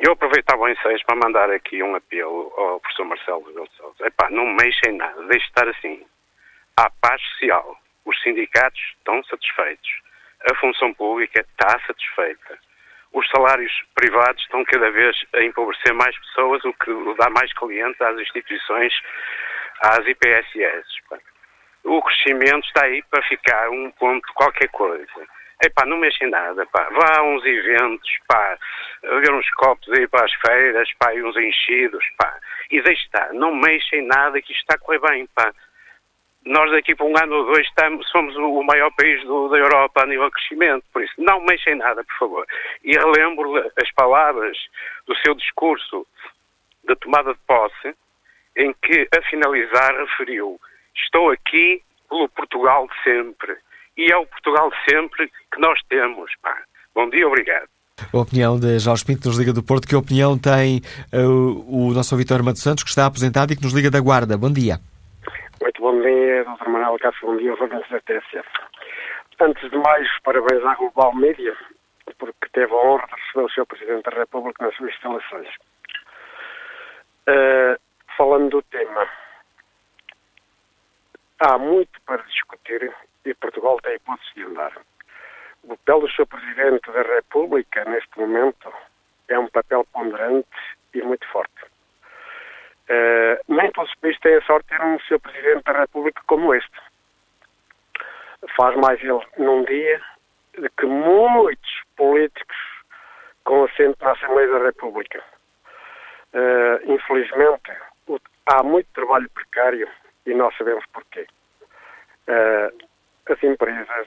[0.00, 4.06] Eu aproveitava o ensejo para mandar aqui um apelo ao professor Marcelo de Sousa.
[4.06, 6.02] Epá, não mexem nada, deixe estar assim.
[6.76, 7.76] Há paz social.
[8.04, 9.90] Os sindicatos estão satisfeitos.
[10.50, 12.58] A função pública está satisfeita
[13.12, 18.00] os salários privados estão cada vez a empobrecer mais pessoas, o que dá mais clientes
[18.00, 18.92] às instituições,
[19.82, 20.86] às IPSS.
[21.84, 25.26] O crescimento está aí para ficar um ponto qualquer coisa.
[25.64, 26.88] Epá, não mexem nada, pá.
[26.92, 28.56] Vá a uns eventos, pá,
[29.02, 32.32] ver uns copos aí para as feiras, pá, e uns enchidos, pá.
[32.70, 35.52] E deixe estar, não mexem nada que isto está a correr bem, pá.
[36.48, 40.02] Nós daqui para um ano ou dois estamos, somos o maior país do, da Europa
[40.02, 42.46] a nível de crescimento, por isso não mexem nada, por favor.
[42.82, 44.56] E relembro as palavras
[45.06, 46.06] do seu discurso
[46.84, 47.94] da tomada de posse,
[48.56, 50.58] em que, a finalizar, referiu:
[50.96, 53.54] Estou aqui pelo Portugal de sempre.
[53.94, 56.30] E é o Portugal de sempre que nós temos.
[56.40, 56.56] Pá.
[56.94, 57.68] Bom dia, obrigado.
[58.10, 59.86] A opinião de Jorge Pinto, nos liga do Porto.
[59.86, 60.80] Que opinião tem
[61.12, 64.38] uh, o nosso Vitor Matos Santos, que está aposentado e que nos liga da Guarda?
[64.38, 64.80] Bom dia.
[65.68, 66.66] Muito bom dia, Dr.
[66.70, 67.26] Manuel Cássio.
[67.26, 68.48] Bom dia, ouvintes da TSF.
[69.38, 71.54] Antes de mais, parabéns à Global Media,
[72.16, 73.66] porque teve a honra de receber o Sr.
[73.66, 75.48] Presidente da República nas suas instalações.
[77.28, 77.78] Uh,
[78.16, 79.06] falando do tema,
[81.40, 82.90] há muito para discutir
[83.26, 84.72] e Portugal tem hipótese de andar.
[85.64, 86.26] O papel do Sr.
[86.28, 88.72] Presidente da República, neste momento,
[89.28, 90.48] é um papel ponderante
[90.94, 91.60] e muito forte.
[92.88, 95.20] Uh, nem todos os países têm a sorte de ter um Sr.
[95.20, 96.80] Presidente da República como este.
[98.56, 100.00] Faz mais ele num dia
[100.58, 102.56] de que muitos políticos
[103.44, 105.22] com assento na Assembleia da República.
[106.32, 107.72] Uh, infelizmente,
[108.46, 109.88] há muito trabalho precário
[110.26, 111.26] e nós sabemos porquê.
[112.26, 112.86] Uh,
[113.30, 114.06] as empresas,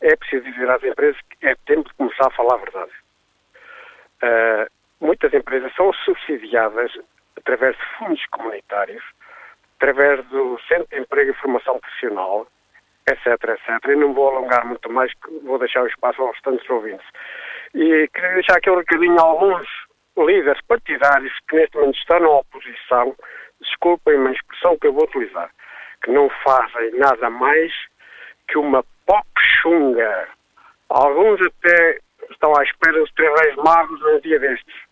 [0.00, 2.92] é preciso dizer às empresas que é tempo de começar a falar a verdade.
[4.22, 6.92] Uh, muitas empresas são subsidiadas
[7.36, 9.02] através de fundos comunitários,
[9.78, 12.46] através do Centro de Emprego e Formação Profissional,
[13.08, 13.90] etc, etc.
[13.90, 15.12] E não vou alongar muito mais,
[15.44, 17.06] vou deixar o espaço aos restantes ouvintes.
[17.74, 19.68] E queria deixar aqui um recadinho a alguns
[20.16, 23.14] líderes partidários que neste momento estão na oposição,
[23.60, 25.50] desculpem-me a expressão que eu vou utilizar,
[26.02, 27.72] que não fazem nada mais
[28.48, 29.26] que uma pop
[29.60, 30.28] chunga.
[30.88, 31.98] Alguns até
[32.30, 34.85] estão à espera dos três magos um dia destes.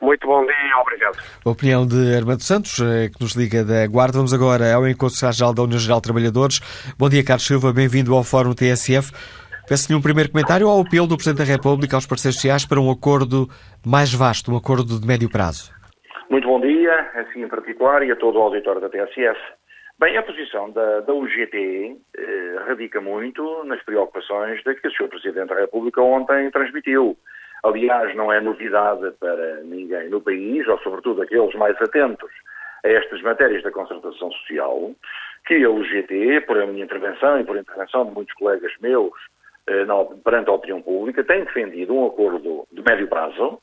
[0.00, 1.18] Muito bom dia, obrigado.
[1.44, 4.18] A opinião de Armando Santos, eh, que nos liga da Guarda.
[4.18, 6.60] Vamos agora ao Encontro Geral da União Geral de Trabalhadores.
[6.98, 9.12] Bom dia, Carlos Silva, bem-vindo ao Fórum TSF.
[9.66, 12.90] Peço-lhe um primeiro comentário ao apelo do Presidente da República aos parceiros sociais para um
[12.90, 13.48] acordo
[13.84, 15.72] mais vasto, um acordo de médio prazo.
[16.28, 19.40] Muito bom dia, assim em particular, e a todo o auditório da TSF.
[19.98, 25.08] Bem, a posição da, da UGT eh, radica muito nas preocupações da que o Sr.
[25.08, 27.16] Presidente da República ontem transmitiu.
[27.64, 32.30] Aliás, não é novidade para ninguém no país, ou sobretudo aqueles mais atentos
[32.84, 34.92] a estas matérias da concertação social,
[35.46, 39.14] que a UGT, por a minha intervenção e por a intervenção de muitos colegas meus
[39.66, 43.58] eh, na, perante a opinião pública, tem defendido um acordo de médio prazo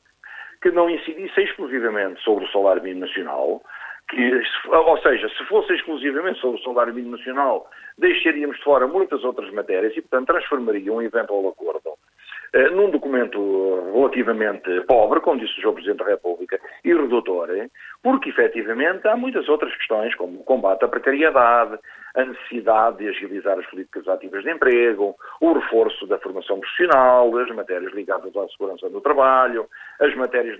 [0.60, 3.62] que não incidisse exclusivamente sobre o salário mínimo nacional,
[4.08, 9.22] que, ou seja, se fosse exclusivamente sobre o salário mínimo nacional, deixaríamos de fora muitas
[9.22, 11.92] outras matérias e, portanto, transformaria um eventual acordo
[12.72, 15.72] num documento relativamente pobre, como disse o Sr.
[15.72, 17.48] Presidente da República, e redutor,
[18.02, 21.78] porque efetivamente há muitas outras questões, como o combate à precariedade,
[22.14, 27.48] a necessidade de agilizar as políticas ativas de emprego, o reforço da formação profissional, as
[27.50, 29.66] matérias ligadas à segurança do trabalho,
[29.98, 30.58] as matérias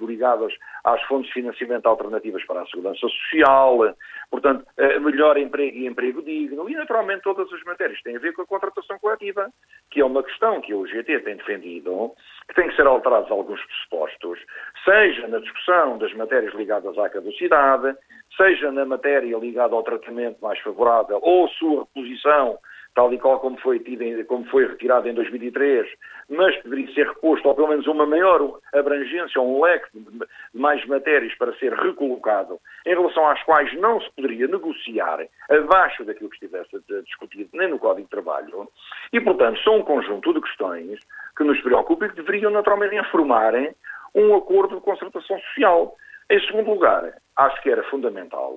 [0.00, 0.52] ligadas
[0.84, 3.94] às fontes de financiamento alternativas para a segurança social,
[4.30, 8.32] portanto, eh, melhor emprego e emprego digno, e naturalmente todas as matérias têm a ver
[8.34, 9.48] com a contratação coletiva,
[9.90, 12.12] que é uma questão que o GT tem defendido,
[12.48, 14.38] que tem que ser alterados alguns pressupostos,
[14.84, 17.96] seja na discussão das matérias ligadas à caducidade,
[18.36, 22.58] seja na matéria ligada ao tratamento mais favorável ou sua reposição,
[22.94, 25.86] tal e qual como foi, tido, como foi retirado em 2003,
[26.30, 31.34] mas deveria ser reposto, ou pelo menos uma maior abrangência, um leque de mais matérias
[31.34, 36.70] para ser recolocado, em relação às quais não se poderia negociar abaixo daquilo que estivesse
[37.04, 38.68] discutido, nem no Código de Trabalho.
[39.12, 41.00] E, portanto, são um conjunto de questões
[41.36, 43.74] que nos preocupam e que deveriam naturalmente informarem
[44.14, 45.96] um acordo de concertação social.
[46.30, 48.56] Em segundo lugar, acho que era fundamental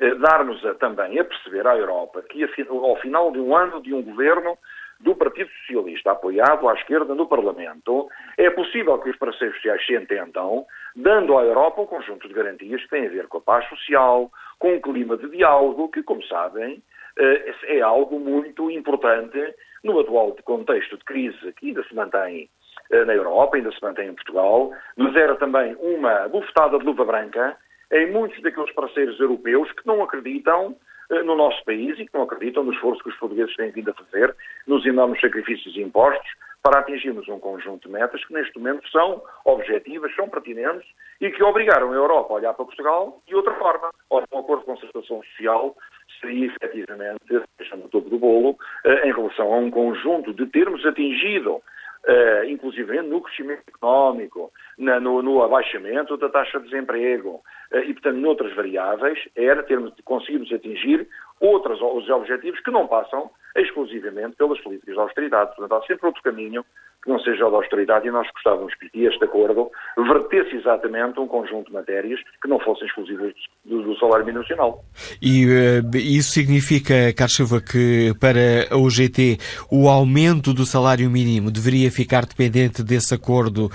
[0.00, 4.02] eh, dar-nos também a perceber à Europa que ao final de um ano de um
[4.02, 4.58] governo
[5.00, 9.94] do Partido Socialista apoiado à esquerda no Parlamento, é possível que os parceiros sociais se
[9.94, 13.68] entendam, dando à Europa um conjunto de garantias que têm a ver com a paz
[13.68, 16.82] social, com um clima de diálogo, que, como sabem,
[17.16, 22.50] eh, é algo muito importante no atual contexto de crise que ainda se mantém
[22.90, 27.56] na Europa, ainda se mantém em Portugal, nos era também uma bufetada de luva branca
[27.92, 30.76] em muitos daqueles parceiros europeus que não acreditam
[31.10, 33.90] eh, no nosso país e que não acreditam no esforço que os portugueses têm vindo
[33.90, 34.34] a fazer,
[34.66, 36.28] nos enormes sacrifícios impostos,
[36.62, 40.86] para atingirmos um conjunto de metas que neste momento são objetivas, são pertinentes
[41.20, 43.90] e que obrigaram a Europa a olhar para Portugal de outra forma.
[44.10, 45.76] Ora, um acordo de concertação social
[46.20, 48.58] seria efetivamente cereja no topo do bolo
[49.04, 51.62] em relação a um conjunto de termos atingido
[52.08, 57.42] Uh, inclusive no crescimento económico, na, no, no, abaixamento da taxa de desemprego.
[57.70, 61.06] Uh, e, portanto, noutras variáveis, era termos, conseguirmos atingir
[61.38, 63.30] outros os objetivos que não passam
[63.60, 65.54] exclusivamente pelas políticas de austeridade.
[65.56, 66.64] Portanto, há sempre outro caminho
[67.02, 71.26] que não seja o da austeridade e nós gostávamos que este acordo vertesse exatamente um
[71.26, 73.32] conjunto de matérias que não fossem exclusivas
[73.64, 74.82] do, do salário mínimo nacional.
[75.22, 79.38] E uh, isso significa, Carlos Silva, que para a UGT
[79.70, 83.70] o aumento do salário mínimo deveria ficar dependente desse acordo uh,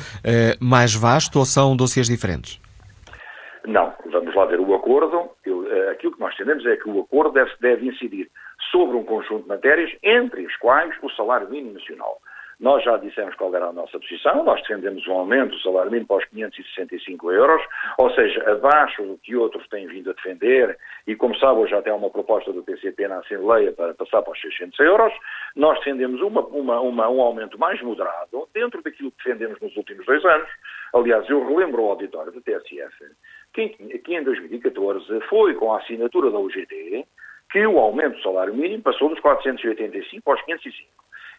[0.60, 2.62] mais vasto ou são dossiês diferentes?
[3.66, 5.30] Não, vamos lá ver o acordo.
[5.46, 8.30] Eu, uh, aquilo que nós entendemos é que o acordo deve, deve incidir
[8.74, 12.20] sobre um conjunto de matérias, entre as quais o salário mínimo nacional.
[12.60, 16.08] Nós já dissemos qual era a nossa posição, nós defendemos um aumento do salário mínimo
[16.08, 17.62] para os 565 euros,
[17.98, 21.82] ou seja, abaixo do que outros têm vindo a defender, e como sabe, hoje já
[21.82, 25.14] tem uma proposta do PCP na Assembleia para passar para os 600 euros.
[25.56, 30.06] Nós defendemos uma, uma, uma, um aumento mais moderado, dentro daquilo que defendemos nos últimos
[30.06, 30.50] dois anos.
[30.94, 32.96] Aliás, eu relembro ao auditório da TSF
[33.54, 33.76] que
[34.08, 37.06] em 2014 foi com a assinatura da UGT
[37.54, 40.90] que o aumento do salário mínimo passou dos 485 aos 505.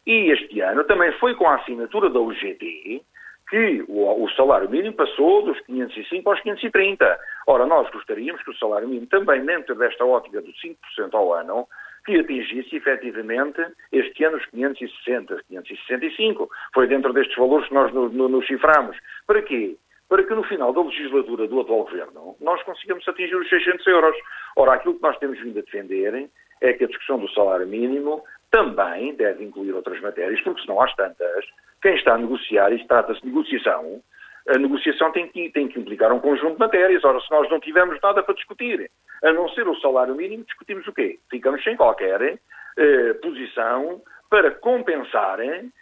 [0.07, 3.03] E este ano também foi com a assinatura da UGT
[3.51, 7.19] que o, o, salário mínimo passou dos 505 aos 530.
[7.49, 10.77] Ora, nós gostaríamos que o salário mínimo também, dentro desta ótica dos 5%
[11.13, 11.67] ao ano,
[12.07, 13.61] que atingisse efetivamente
[13.91, 16.49] este ano os 560, 565.
[16.73, 18.97] Foi dentro destes valores que nós nos no, no ciframos.
[19.27, 19.77] Para quê?
[20.09, 24.17] Para que no final da legislatura do atual governo nós consigamos atingir os 600 euros.
[24.57, 26.29] Ora, aquilo que nós temos vindo a defender
[26.61, 30.95] é que a discussão do salário mínimo também deve incluir outras matérias, porque senão às
[30.95, 31.45] tantas,
[31.83, 34.01] quem está a negociar, e trata-se de negociação,
[34.49, 37.03] a negociação tem que, tem que implicar um conjunto de matérias.
[37.05, 38.91] Ora, se nós não tivermos nada para discutir,
[39.23, 41.19] a não ser o salário mínimo, discutimos o quê?
[41.31, 42.39] Ficamos sem qualquer
[42.77, 45.73] eh, posição para compensarem eh,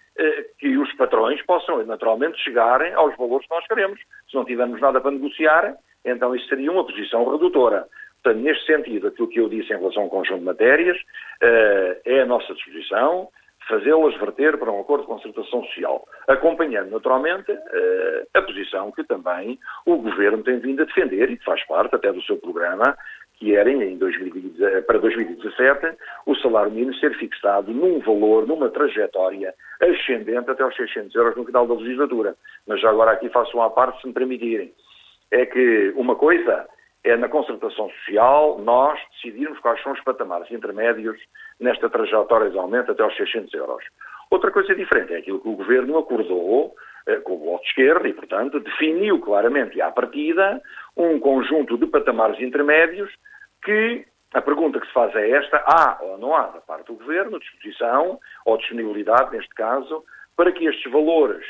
[0.58, 3.98] que os patrões possam naturalmente chegarem aos valores que nós queremos.
[4.28, 7.86] Se não tivermos nada para negociar, então isso seria uma posição redutora.
[8.22, 12.20] Portanto, neste sentido, aquilo que eu disse em relação ao conjunto de matérias uh, é
[12.20, 13.28] a nossa disposição
[13.68, 19.58] fazê-las verter para um acordo de concertação social, acompanhando naturalmente uh, a posição que também
[19.86, 22.96] o Governo tem vindo a defender e que faz parte até do seu programa,
[23.42, 29.52] que era em 2017, para 2017 o salário mínimo ser fixado num valor, numa trajetória
[29.80, 32.36] ascendente até aos 600 euros no final da legislatura.
[32.68, 34.72] Mas já agora aqui faço uma parte, se me permitirem.
[35.32, 36.68] É que uma coisa
[37.02, 41.18] é na concertação social nós decidirmos quais são os patamares intermédios
[41.58, 43.84] nesta trajetória de aumento até aos 600 euros.
[44.30, 46.76] Outra coisa diferente é aquilo que o Governo acordou
[47.08, 50.62] eh, com o Bloco de Esquerda e, portanto, definiu claramente à partida
[50.96, 53.10] um conjunto de patamares intermédios
[53.62, 56.94] que a pergunta que se faz é esta, há ou não há da parte do
[56.94, 60.04] Governo disposição ou disponibilidade, neste caso,
[60.36, 61.44] para que estes valores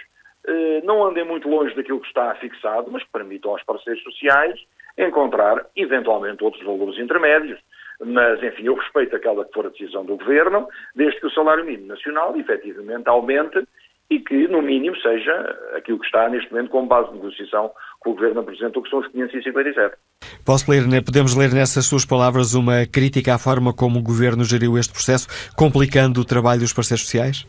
[0.46, 4.60] eh, não andem muito longe daquilo que está fixado, mas permitam aos parceiros sociais
[4.98, 7.60] encontrar eventualmente outros valores intermédios.
[8.04, 11.64] Mas, enfim, eu respeito aquela que for a decisão do Governo, desde que o salário
[11.64, 13.64] mínimo nacional efetivamente aumente
[14.12, 15.32] e que, no mínimo, seja
[15.74, 17.70] aquilo que está neste momento como base de negociação
[18.02, 19.96] que o Governo apresentou, que são os 557.
[20.44, 24.44] Posso ler, né, podemos ler nessas suas palavras uma crítica à forma como o Governo
[24.44, 27.46] geriu este processo, complicando o trabalho dos parceiros sociais?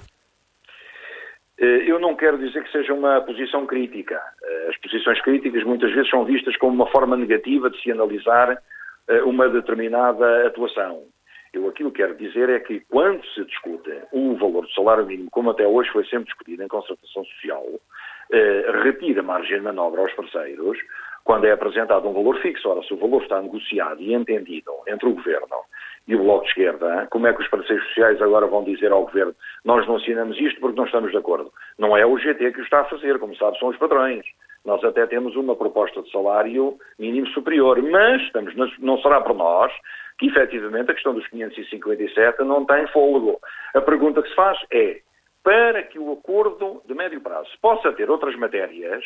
[1.59, 4.21] Eh, eu não quero dizer que seja uma posição crítica.
[4.41, 8.57] Eh, as posições críticas muitas vezes são vistas como uma forma negativa de se analisar
[9.09, 11.03] eh, uma determinada atuação.
[11.53, 15.29] Eu aquilo que quero dizer é que quando se discute o valor do salário mínimo,
[15.29, 17.63] como até hoje foi sempre discutido em concertação social,
[18.83, 20.79] retira margem de manobra aos parceiros
[21.23, 22.67] quando é apresentado um valor fixo.
[22.67, 25.63] Ora, se o valor está negociado e entendido entre o Governo
[26.07, 29.05] e o Bloco de Esquerda, como é que os parceiros sociais agora vão dizer ao
[29.05, 31.53] Governo nós não assinamos isto porque não estamos de acordo?
[31.77, 34.25] Não é o GT que o está a fazer, como sabe, são os padrões.
[34.65, 39.71] Nós até temos uma proposta de salário mínimo superior, mas estamos, não será por nós
[40.17, 43.39] que efetivamente a questão dos 557 não tem fôlego.
[43.73, 45.01] A pergunta que se faz é,
[45.43, 49.03] para que o acordo de médio prazo possa ter outras matérias,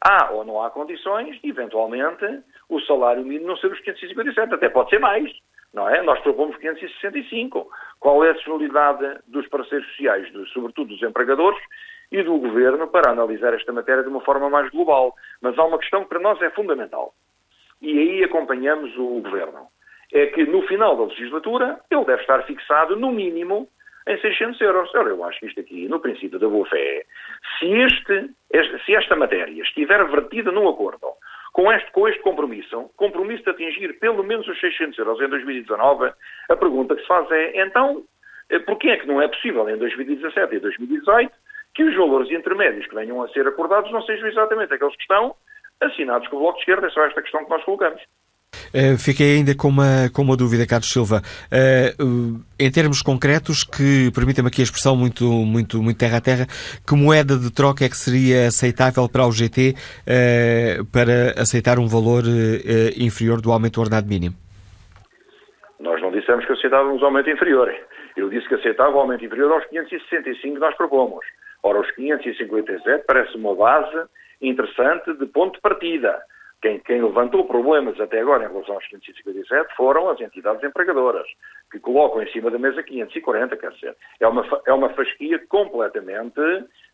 [0.00, 2.24] há ou não há condições de, eventualmente,
[2.68, 5.30] o salário mínimo não ser os 557, até pode ser mais
[5.72, 6.02] não é?
[6.02, 7.68] Nós propomos 565.
[8.00, 11.60] Qual é a disponibilidade dos parceiros sociais, dos, sobretudo dos empregadores
[12.10, 15.14] e do Governo, para analisar esta matéria de uma forma mais global?
[15.40, 17.12] Mas há uma questão que para nós é fundamental.
[17.80, 19.66] E aí acompanhamos o Governo.
[20.12, 23.68] É que no final da legislatura ele deve estar fixado, no mínimo,
[24.06, 24.94] em 600 euros.
[24.94, 27.04] Ora, eu acho que isto aqui, no princípio da boa-fé,
[27.58, 28.30] se, este,
[28.86, 31.08] se esta matéria estiver vertida num acordo
[31.52, 36.12] com este, com este compromisso, compromisso de atingir pelo menos os 600 euros em 2019,
[36.48, 38.04] a pergunta que se faz é, então,
[38.48, 41.32] eh, porquê é que não é possível em 2017 e 2018
[41.74, 45.34] que os valores intermédios que venham a ser acordados não sejam exatamente aqueles que estão
[45.80, 46.86] assinados com o Bloco de Esquerda?
[46.86, 48.02] É só esta questão que nós colocamos.
[48.74, 51.22] Uh, fiquei ainda com uma, com uma dúvida, Carlos Silva.
[51.50, 56.46] Uh, em termos concretos, que permita-me aqui a expressão muito, muito, muito terra a terra,
[56.86, 59.74] que moeda de troca é que seria aceitável para o GT
[60.90, 62.24] para aceitar um valor
[62.96, 64.34] inferior do aumento do ordenado mínimo?
[65.78, 67.72] Nós não dissemos que aceitávamos aumento inferior.
[68.16, 71.24] Eu disse que aceitava o aumento inferior aos 565 que nós propomos.
[71.62, 74.08] Ora, os 557 parece uma base
[74.40, 76.20] interessante de ponto de partida.
[76.60, 81.26] Quem, quem, levantou problemas até agora em relação aos 557 foram as entidades empregadoras,
[81.70, 86.40] que colocam em cima da mesa 540, quer dizer, é uma, é uma fasquia completamente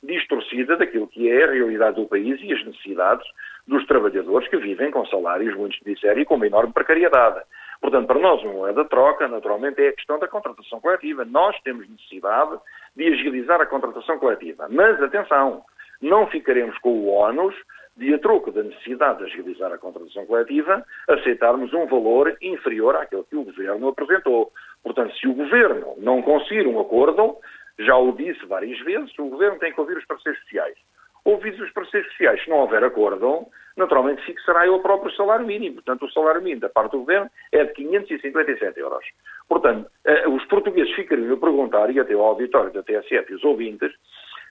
[0.02, 3.26] distorcida daquilo que é a realidade do país e as necessidades
[3.66, 7.40] dos trabalhadores que vivem com salários muito miséria e com uma enorme precariedade.
[7.80, 11.24] Portanto, para nós, uma moeda troca, naturalmente, é a questão da contratação coletiva.
[11.24, 12.58] Nós temos necessidade
[12.96, 14.66] de agilizar a contratação coletiva.
[14.70, 15.62] Mas, atenção,
[16.00, 17.54] não ficaremos com o ónus
[17.96, 23.24] de, a troco da necessidade de agilizar a contratação coletiva, aceitarmos um valor inferior àquele
[23.24, 24.52] que o Governo apresentou.
[24.82, 27.36] Portanto, se o Governo não conseguir um acordo,
[27.78, 30.76] já o disse várias vezes, o Governo tem que ouvir os parceiros sociais.
[31.24, 35.76] Ouvidos os parceiros sociais, se não houver acordo, naturalmente fixará ele o próprio salário mínimo.
[35.76, 39.04] Portanto, o salário mínimo da parte do Governo é de 557 euros.
[39.48, 43.44] Portanto, eh, os portugueses ficariam a perguntar, e até o auditório da TSF e os
[43.44, 43.90] ouvintes,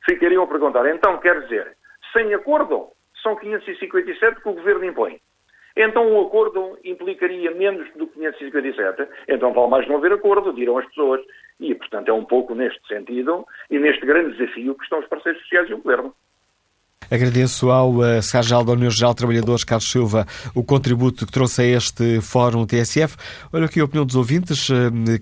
[0.06, 1.78] ficariam a perguntar, então quer dizer,
[2.12, 2.90] sem acordo,
[3.24, 5.20] são 557 que o Governo impõe.
[5.76, 10.78] Então o acordo implicaria menos do que 557, então vale mais não haver acordo, dirão
[10.78, 11.22] as pessoas.
[11.60, 15.42] E, portanto, é um pouco neste sentido e neste grande desafio que estão os parceiros
[15.42, 16.14] sociais e o Governo.
[17.10, 21.62] Agradeço ao uh, Secretário da União Geral de Trabalhadores, Carlos Silva, o contributo que trouxe
[21.62, 23.16] a este Fórum TSF.
[23.52, 24.74] Olha aqui a opinião dos ouvintes uh,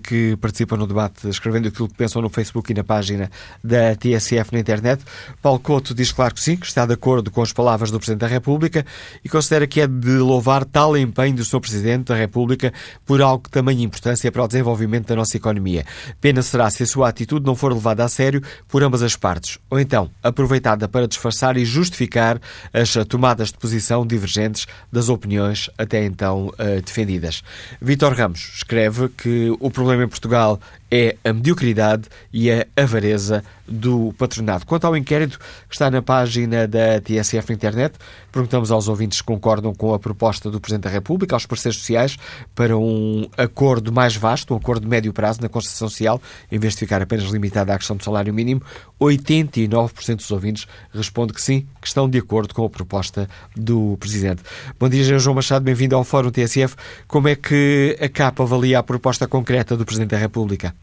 [0.02, 3.30] que participam no debate, escrevendo aquilo que pensam no Facebook e na página
[3.62, 5.02] da TSF na internet.
[5.40, 8.20] Paulo Couto diz claro que sim, que está de acordo com as palavras do Presidente
[8.20, 8.84] da República
[9.24, 11.60] e considera que é de louvar tal empenho do Sr.
[11.60, 12.72] Presidente da República
[13.04, 15.84] por algo de tamanha importância para o desenvolvimento da nossa economia.
[16.20, 19.58] Pena será se a sua atitude não for levada a sério por ambas as partes,
[19.70, 22.40] ou então aproveitada para disfarçar e justificar
[22.72, 27.42] as tomadas de posição divergentes das opiniões até então uh, defendidas.
[27.80, 30.60] Vítor Ramos escreve que o problema em Portugal
[30.94, 34.66] é a mediocridade e a avareza do patronado.
[34.66, 37.94] Quanto ao inquérito que está na página da TSF internet,
[38.30, 42.18] perguntamos aos ouvintes se concordam com a proposta do Presidente da República, aos parceiros sociais,
[42.54, 46.20] para um acordo mais vasto, um acordo de médio prazo na Constituição Social,
[46.50, 48.60] em vez de ficar apenas limitado à questão do salário mínimo.
[49.00, 53.26] 89% dos ouvintes responde que sim, que estão de acordo com a proposta
[53.56, 54.42] do Presidente.
[54.78, 56.76] Bom dia, João Machado, bem-vindo ao Fórum TSF.
[57.08, 60.74] Como é que a CAP avalia a proposta concreta do Presidente da República?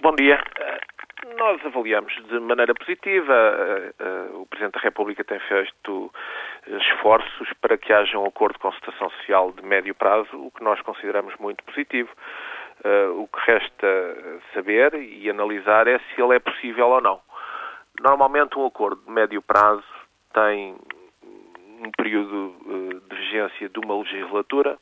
[0.00, 0.40] Bom dia.
[0.60, 0.80] Eh,
[1.36, 3.34] nós avaliamos de maneira positiva.
[3.34, 6.14] Eh, eh, o Presidente da República tem feito
[6.68, 10.80] esforços para que haja um acordo de concertação social de médio prazo, o que nós
[10.82, 12.10] consideramos muito positivo.
[13.16, 17.20] O que resta saber e analisar é se ele é possível ou não.
[18.00, 19.82] Normalmente, um acordo de médio prazo
[20.32, 20.76] tem
[21.82, 22.54] um período
[23.08, 24.78] de vigência de uma legislatura,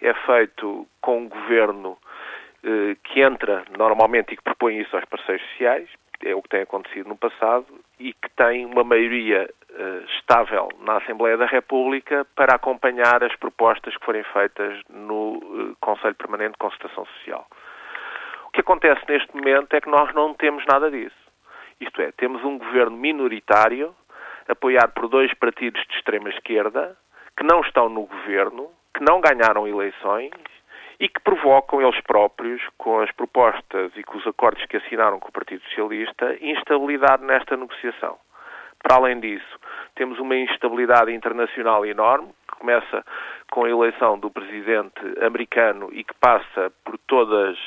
[0.00, 1.98] é feito com um governo
[3.02, 5.88] que entra normalmente e que propõe isso aos parceiros sociais,
[6.24, 7.66] é o que tem acontecido no passado,
[7.98, 13.96] e que tem uma maioria uh, estável na Assembleia da República para acompanhar as propostas
[13.96, 17.46] que forem feitas no uh, Conselho Permanente de Consultação Social.
[18.46, 21.16] O que acontece neste momento é que nós não temos nada disso.
[21.80, 23.94] Isto é, temos um governo minoritário,
[24.48, 26.96] apoiado por dois partidos de extrema esquerda,
[27.36, 30.30] que não estão no governo, que não ganharam eleições
[31.02, 35.30] e que provocam eles próprios, com as propostas e com os acordos que assinaram com
[35.30, 38.16] o Partido Socialista, instabilidade nesta negociação.
[38.80, 39.58] Para além disso,
[39.96, 43.04] temos uma instabilidade internacional enorme, que começa
[43.50, 47.58] com a eleição do presidente americano e que passa por todas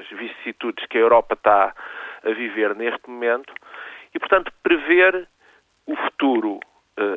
[0.00, 1.72] as vicissitudes que a Europa está
[2.24, 3.54] a viver neste momento,
[4.12, 5.28] e, portanto, prever
[5.86, 6.58] o futuro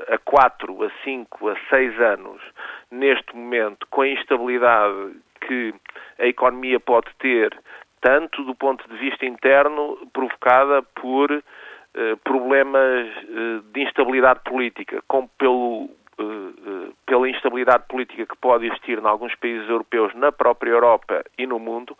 [0.07, 2.41] a quatro, a cinco, a seis anos,
[2.89, 5.73] neste momento, com a instabilidade que
[6.19, 7.57] a economia pode ter,
[8.01, 15.29] tanto do ponto de vista interno, provocada por eh, problemas eh, de instabilidade política, como
[15.37, 21.23] pelo, eh, pela instabilidade política que pode existir em alguns países europeus, na própria Europa
[21.37, 21.97] e no mundo,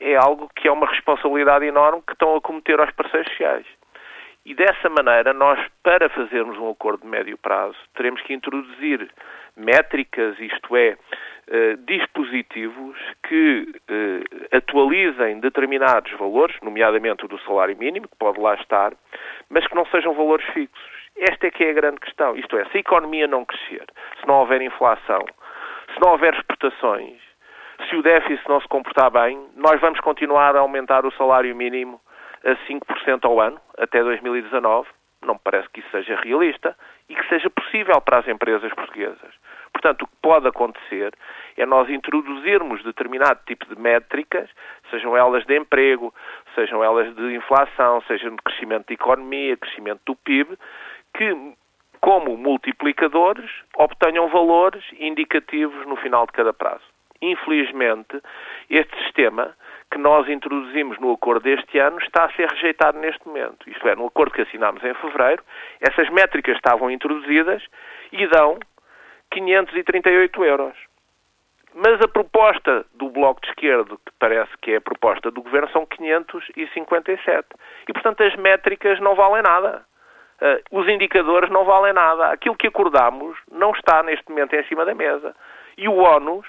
[0.00, 3.66] é algo que é uma responsabilidade enorme que estão a cometer aos parceiros sociais.
[4.46, 9.10] E dessa maneira, nós, para fazermos um acordo de médio prazo, teremos que introduzir
[9.56, 18.06] métricas, isto é, uh, dispositivos que uh, atualizem determinados valores, nomeadamente o do salário mínimo,
[18.06, 18.92] que pode lá estar,
[19.50, 20.96] mas que não sejam valores fixos.
[21.16, 22.36] Esta é que é a grande questão.
[22.36, 23.84] Isto é, se a economia não crescer,
[24.20, 25.24] se não houver inflação,
[25.92, 27.18] se não houver exportações,
[27.90, 32.00] se o déficit não se comportar bem, nós vamos continuar a aumentar o salário mínimo
[32.46, 34.88] a 5% ao ano até 2019.
[35.22, 36.76] Não me parece que isso seja realista
[37.08, 39.34] e que seja possível para as empresas portuguesas.
[39.72, 41.12] Portanto, o que pode acontecer
[41.56, 44.48] é nós introduzirmos determinado tipo de métricas,
[44.90, 46.14] sejam elas de emprego,
[46.54, 50.56] sejam elas de inflação, sejam de crescimento da economia, crescimento do PIB,
[51.14, 51.54] que,
[52.00, 56.84] como multiplicadores, obtenham valores indicativos no final de cada prazo.
[57.20, 58.20] Infelizmente,
[58.70, 59.54] este sistema
[59.90, 63.68] que nós introduzimos no acordo deste ano está a ser rejeitado neste momento.
[63.68, 65.42] Isto é, no acordo que assinámos em fevereiro,
[65.80, 67.62] essas métricas estavam introduzidas
[68.12, 68.58] e dão
[69.30, 70.76] 538 euros.
[71.74, 75.68] Mas a proposta do Bloco de Esquerdo, que parece que é a proposta do Governo,
[75.70, 77.46] são 557.
[77.86, 79.84] E, portanto, as métricas não valem nada.
[80.40, 82.28] Uh, os indicadores não valem nada.
[82.28, 85.34] Aquilo que acordámos não está neste momento em cima da mesa.
[85.76, 86.46] E o ONUS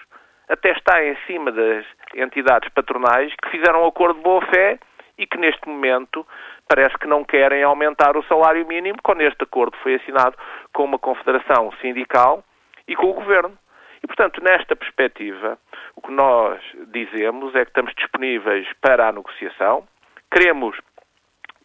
[0.47, 1.85] até está em cima das
[2.15, 4.79] entidades patronais que fizeram um acordo de boa-fé
[5.17, 6.25] e que neste momento
[6.67, 10.37] parece que não querem aumentar o salário mínimo quando este acordo foi assinado
[10.73, 12.43] com uma confederação sindical
[12.87, 13.57] e com o governo.
[14.03, 15.57] E, portanto, nesta perspectiva,
[15.95, 19.87] o que nós dizemos é que estamos disponíveis para a negociação.
[20.31, 20.79] Queremos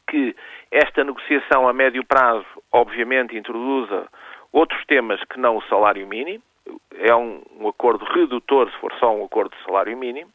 [0.08, 0.34] que
[0.70, 4.08] esta negociação a médio prazo, obviamente, introduza
[4.50, 6.42] outros temas que não o salário mínimo,
[6.98, 10.30] é um, um, acordo redutor se for só um acordo de salário mínimo.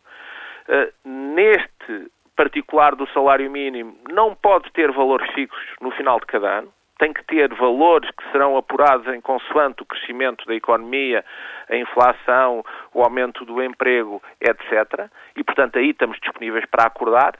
[0.68, 6.60] Uh, neste particular do salário mínimo, não pode ter valores fixos no final de cada
[6.60, 6.74] ano.
[7.00, 11.24] Tem que ter valores que serão apurados em consoante o crescimento da economia,
[11.70, 12.64] a inflação,
[12.94, 15.10] o aumento do emprego, etc.
[15.36, 17.38] E, portanto, aí estamos disponíveis para acordar.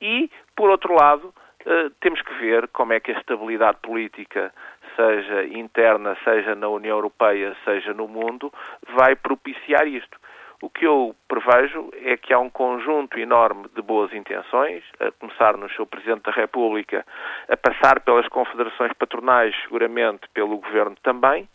[0.00, 1.34] E, por outro lado,
[1.66, 4.52] uh, temos que ver como é que a estabilidade política
[4.96, 8.52] seja interna, seja na União Europeia, seja no mundo,
[8.94, 10.18] vai propiciar isto.
[10.62, 15.56] O que eu prevejo é que há um conjunto enorme de boas intenções, a começar
[15.56, 17.04] no seu Presidente da República,
[17.48, 21.48] a passar pelas confederações patronais, seguramente pelo Governo também,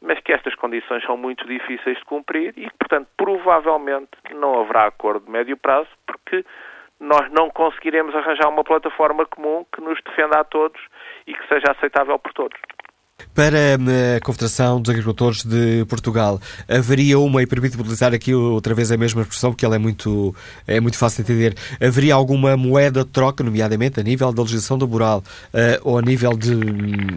[0.00, 5.26] mas que estas condições são muito difíceis de cumprir e, portanto, provavelmente não haverá acordo
[5.26, 6.44] de médio prazo, porque
[7.00, 10.80] nós não conseguiremos arranjar uma plataforma comum que nos defenda a todos
[11.26, 12.60] e que seja aceitável por todos.
[13.34, 18.74] Para eh, a Confederação dos Agricultores de Portugal, haveria uma, e permite-me utilizar aqui outra
[18.74, 20.34] vez a mesma expressão, porque ela é muito,
[20.66, 24.76] é muito fácil de entender, haveria alguma moeda de troca, nomeadamente a nível da legislação
[24.76, 26.52] laboral uh, ou a nível de,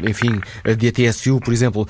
[0.10, 0.40] enfim,
[0.78, 1.88] de ATSU, por exemplo,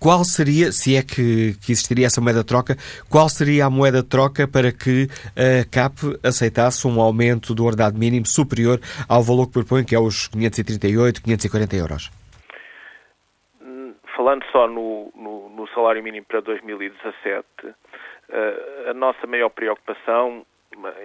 [0.00, 2.76] qual seria, se é que, que, existiria essa moeda de troca,
[3.08, 7.98] qual seria a moeda de troca para que a CAP aceitasse um aumento do ordenado
[7.98, 12.10] mínimo superior ao valor que propõe, que é os 538, 540 euros?
[14.20, 17.74] Falando só no, no, no salário mínimo para 2017, uh,
[18.28, 20.44] eh, a nossa maior preocupação,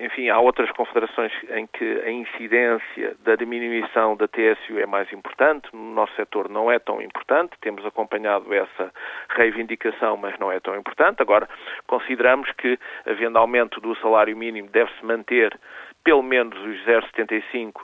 [0.01, 5.69] enfim, há outras confederações em que a incidência da diminuição da TSU é mais importante,
[5.71, 8.91] no nosso setor não é tão importante, temos acompanhado essa
[9.29, 11.21] reivindicação, mas não é tão importante.
[11.21, 11.47] Agora,
[11.87, 15.57] consideramos que, havendo aumento do salário mínimo, deve-se manter
[16.03, 17.83] pelo menos os 0,75 uh,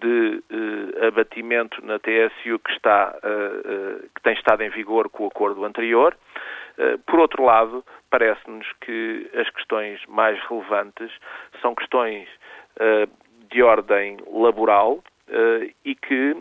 [0.00, 5.28] de uh, abatimento na TSU que, está, uh, que tem estado em vigor com o
[5.28, 6.16] acordo anterior.
[7.06, 11.10] Por outro lado, parece-nos que as questões mais relevantes
[11.62, 12.28] são questões
[13.48, 15.02] de ordem laboral
[15.82, 16.36] e que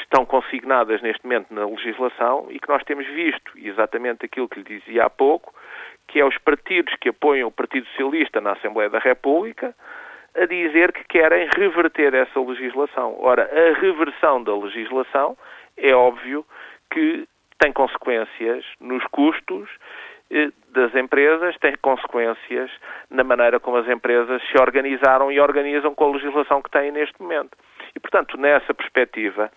[0.00, 4.80] estão consignadas neste momento na legislação e que nós temos visto exatamente aquilo que lhe
[4.80, 5.54] dizia há pouco,
[6.08, 9.74] que é os partidos que apoiam o Partido Socialista na Assembleia da República,
[10.36, 13.16] a dizer que querem reverter essa legislação.
[13.20, 15.36] Ora, a reversão da legislação
[15.76, 16.44] é óbvio
[16.90, 17.26] que
[17.58, 19.68] tem consequências nos custos
[20.30, 22.70] eh, das empresas, tem consequências
[23.10, 27.20] na maneira como as empresas se organizaram e organizam com a legislação que têm neste
[27.20, 27.56] momento.
[27.94, 29.50] E, portanto, nessa perspectiva,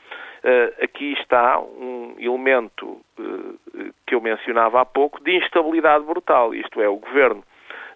[0.43, 6.53] eh, aqui está um elemento eh, que eu mencionava há pouco de instabilidade brutal.
[6.53, 7.43] Isto é, o governo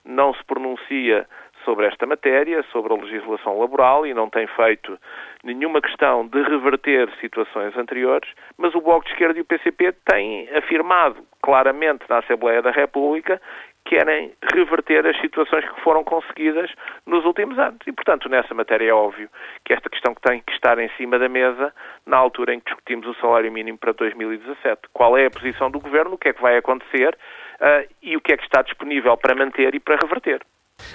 [0.03, 1.25] não se pronuncia
[1.63, 4.97] sobre esta matéria, sobre a legislação laboral e não tem feito
[5.43, 10.49] nenhuma questão de reverter situações anteriores, mas o Bloco de Esquerda e o PCP têm
[10.55, 13.41] afirmado claramente na Assembleia da República
[13.85, 16.71] que querem reverter as situações que foram conseguidas
[17.05, 17.79] nos últimos anos.
[17.85, 19.29] E, portanto, nessa matéria é óbvio
[19.65, 21.73] que esta questão que tem que estar em cima da mesa
[22.05, 24.83] na altura em que discutimos o salário mínimo para 2017.
[24.93, 27.15] Qual é a posição do Governo, o que é que vai acontecer
[27.59, 30.41] uh, e o que é que está disponível para manter e para reverter.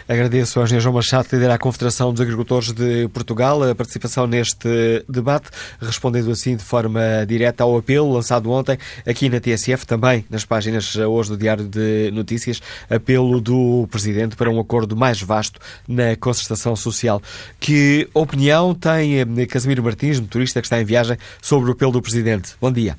[0.09, 5.05] Agradeço ao Engenheiro João Machado, líder da Confederação dos Agricultores de Portugal, a participação neste
[5.09, 5.51] debate,
[5.81, 10.97] respondendo assim de forma direta ao apelo lançado ontem aqui na TSF, também nas páginas
[10.97, 12.61] hoje do Diário de Notícias,
[12.91, 17.21] apelo do Presidente para um acordo mais vasto na concertação social.
[17.61, 22.03] Que opinião tem eh, Casimiro Martins, motorista que está em viagem, sobre o apelo do
[22.03, 22.57] Presidente?
[22.61, 22.97] Bom dia.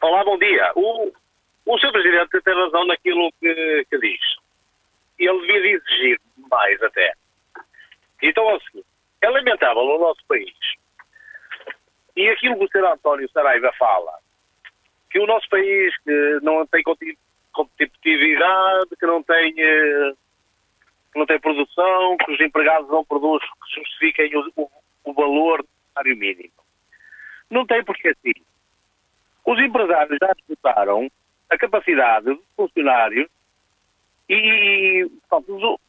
[0.00, 0.70] Olá, bom dia.
[0.74, 1.12] O,
[1.66, 1.92] o Sr.
[1.92, 4.43] Presidente tem razão naquilo que, que diz
[5.26, 6.20] ele devia exigir
[6.50, 7.12] mais até.
[8.22, 8.86] Então é o seguinte,
[9.20, 10.54] é lamentável no nosso país,
[12.16, 12.92] e aquilo que o Sr.
[12.92, 14.18] António Saraiva fala,
[15.10, 16.82] que o nosso país que não tem
[17.52, 20.12] competitividade, que não tem, eh,
[21.12, 24.70] que não tem produção, que os empregados não produzem que justifiquem o, o,
[25.04, 26.52] o valor do salário mínimo.
[27.50, 28.32] Não tem porque assim.
[29.44, 31.10] Os empresários já disputaram
[31.50, 33.28] a capacidade dos funcionários
[34.28, 35.80] e, portanto,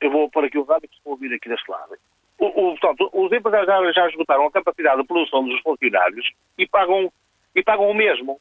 [0.00, 1.94] eu vou pôr aqui o rádio que estou a ouvir aqui deste lado.
[2.38, 6.28] O, o, portanto, os empresários já, já esgotaram a capacidade de produção dos funcionários
[6.58, 7.12] e pagam,
[7.54, 8.40] e pagam o mesmo.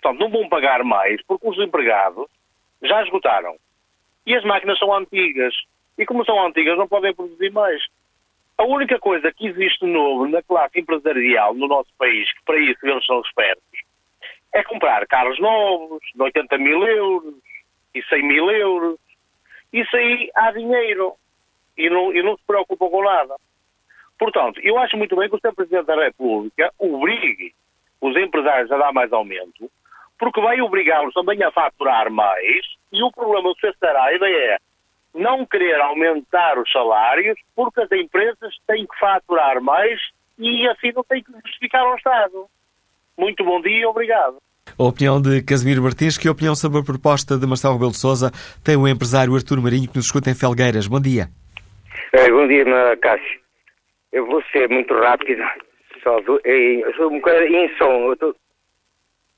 [0.00, 2.26] Portanto, não vão pagar mais porque os empregados
[2.82, 3.56] já esgotaram.
[4.26, 5.54] E as máquinas são antigas.
[5.98, 7.84] E como são antigas, não podem produzir mais.
[8.56, 12.78] A única coisa que existe novo na classe empresarial no nosso país, que para isso
[12.86, 13.64] eles são expertos,
[14.54, 17.34] é comprar carros novos, de 80 mil euros,
[17.94, 18.98] e 100 mil euros.
[19.72, 21.14] Isso aí há dinheiro
[21.76, 23.36] e não, e não se preocupam com nada.
[24.18, 25.54] Portanto, eu acho muito bem que o Sr.
[25.54, 27.54] Presidente da República obrigue
[28.00, 29.70] os empresários a dar mais aumento,
[30.18, 33.74] porque vai obrigá-los também a faturar mais, e o problema do Sr.
[33.78, 34.58] Saraiva é
[35.14, 40.00] não querer aumentar os salários, porque as empresas têm que faturar mais
[40.38, 42.46] e assim não têm que justificar ao Estado.
[43.16, 44.38] Muito bom dia obrigado.
[44.78, 48.32] A opinião de Casimiro Martins, que opinião sobre a proposta de Marcelo Rebelo de Sousa
[48.64, 50.88] tem o empresário Artur Marinho, que nos escuta em Felgueiras.
[50.88, 51.28] Bom dia.
[52.12, 52.64] É, bom dia,
[53.00, 53.40] Cássio.
[54.12, 55.42] Eu vou ser muito rápido.
[56.02, 58.12] Só do, eu sou um bocadinho em som.
[58.12, 58.34] Estou,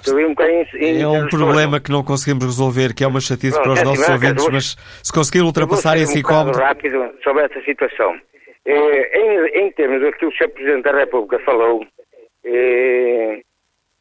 [0.00, 3.60] estou um bocadinho em, É um problema que não conseguimos resolver, que é uma chatice
[3.60, 6.58] para os nossos ouvintes, vou, mas se conseguir ultrapassar esse incómodo...
[6.58, 8.18] Um rápido sobre essa situação.
[8.64, 10.50] É, em, em termos daquilo que o Sr.
[10.50, 11.86] Presidente da República falou,
[12.44, 13.40] é,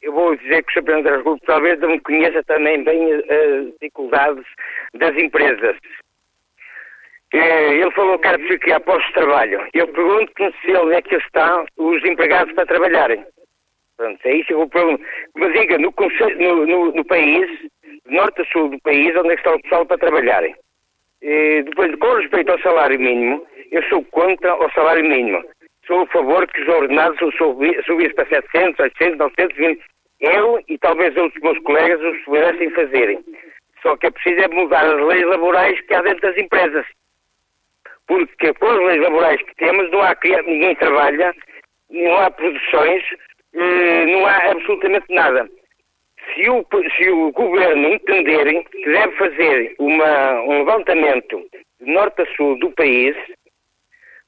[0.06, 0.84] eu vou dizer que o Sr.
[0.84, 4.46] Presidente da República talvez não conheça também bem as dificuldades
[4.94, 5.76] das empresas.
[7.34, 9.68] É, ele falou que era preciso criar postos de trabalho.
[9.74, 13.26] Eu pergunto se ele é que está os empregados para trabalharem.
[13.98, 15.00] Pronto, é isso que o problema.
[15.36, 15.92] Mas diga, no,
[16.38, 17.50] no, no, no, país,
[18.06, 20.56] norte a sul do país, onde é que está o pessoal para trabalharem?
[21.24, 25.44] E depois, com respeito ao salário mínimo, eu sou contra o salário mínimo.
[25.88, 27.18] Sou a favor que os ordenados
[27.86, 33.24] subissem para 700, 800, 920 eu e talvez outros meus colegas os pudessem fazerem.
[33.82, 36.86] Só que é preciso é mudar as leis laborais que há dentro das empresas.
[38.08, 40.16] Porque com as leis laborais que temos não há
[40.46, 41.36] ninguém trabalha,
[41.90, 43.04] não há produções,
[43.54, 45.50] eh, não há absolutamente nada.
[46.34, 46.66] Se o,
[46.98, 51.46] se o governo entenderem que deve fazer uma, um levantamento
[51.80, 53.16] de norte a sul do país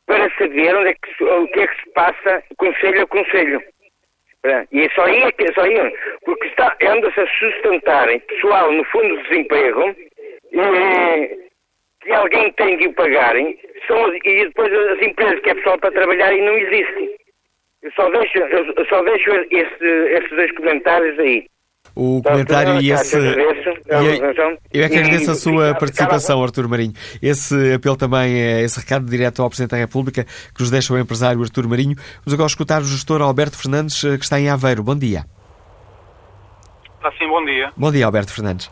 [0.05, 3.61] para saber onde é que, o que é que se passa conselho a conselho.
[4.45, 5.93] É, e só é só aí
[6.23, 9.95] porque está, anda-se a sustentarem pessoal no fundo de desemprego
[10.51, 11.47] e,
[12.01, 13.57] que alguém tem que o pagarem
[13.88, 17.15] são, e depois as empresas que é pessoal para trabalhar e não existem.
[17.81, 21.45] Eu só deixo, eu só deixo esse, esses dois comentários aí
[21.98, 23.18] o comentário e esse.
[24.72, 26.94] Eu é que agradeço a sua participação, Artur Marinho.
[27.22, 30.98] Esse apelo também, é esse recado direto ao Presidente da República que nos deixa o
[30.99, 31.95] empresário Artur Marinho.
[32.24, 34.84] Vamos agora escutar o gestor Alberto Fernandes, que está em Aveiro.
[34.84, 35.26] Bom dia.
[37.03, 37.72] Ah, sim, bom dia.
[37.76, 38.69] Bom dia, Alberto Fernandes.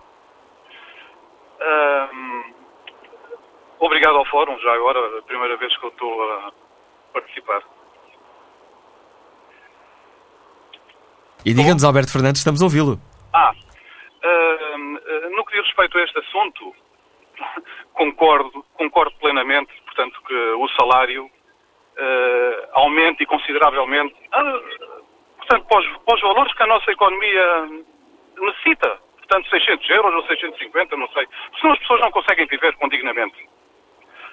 [3.80, 6.52] obrigado ao Fórum, já agora, a primeira vez que eu estou a
[7.14, 7.62] participar.
[11.46, 13.00] E diga-nos, Alberto Fernandes, estamos a ouvi-lo.
[13.38, 14.78] Ah, uh,
[15.36, 16.74] no que diz respeito a este assunto,
[17.94, 25.06] concordo, concordo plenamente, portanto, que o salário uh, aumente consideravelmente, uh,
[25.36, 27.70] portanto, para os, para os, valores que a nossa economia
[28.40, 29.02] necessita.
[29.18, 31.28] Portanto, 600 euros ou 650, não sei.
[31.60, 33.50] Senão as pessoas não conseguem viver condignamente.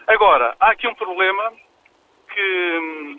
[0.06, 1.52] Agora, há aqui um problema
[2.32, 3.18] que,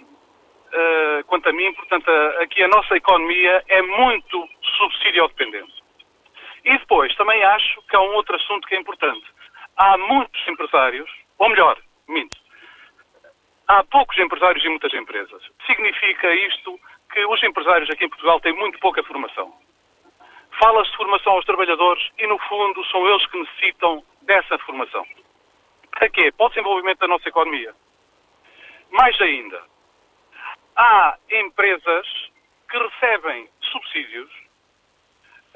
[0.71, 5.83] uh, quanto a mim, portanto, aqui a nossa economia é muito subsídio dependente.
[6.65, 9.25] E depois, também acho que há um outro assunto que é importante.
[9.77, 11.77] Há muitos empresários, ou melhor,
[12.07, 12.37] minto,
[13.67, 15.41] há poucos empresários e muitas empresas.
[15.65, 16.79] Significa isto
[17.11, 19.53] que os empresários aqui em Portugal têm muito pouca formação.
[20.59, 25.05] Fala-se de formação aos trabalhadores e, no fundo, são eles que necessitam dessa formação.
[25.91, 26.31] Para quê?
[26.31, 27.73] Para o desenvolvimento da nossa economia.
[28.91, 29.61] Mais ainda,
[30.75, 32.07] há empresas
[32.69, 34.29] que recebem subsídios,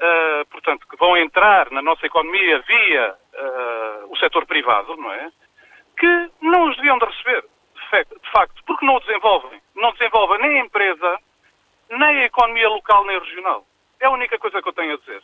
[0.00, 5.30] uh, portanto, que vão entrar na nossa economia via uh, o setor privado, não é?
[5.98, 7.44] Que não os deviam de receber,
[7.92, 9.60] de facto, porque não o desenvolvem.
[9.74, 11.18] Não desenvolvem nem a empresa,
[11.90, 13.66] nem a economia local, nem regional.
[14.00, 15.22] É a única coisa que eu tenho a dizer.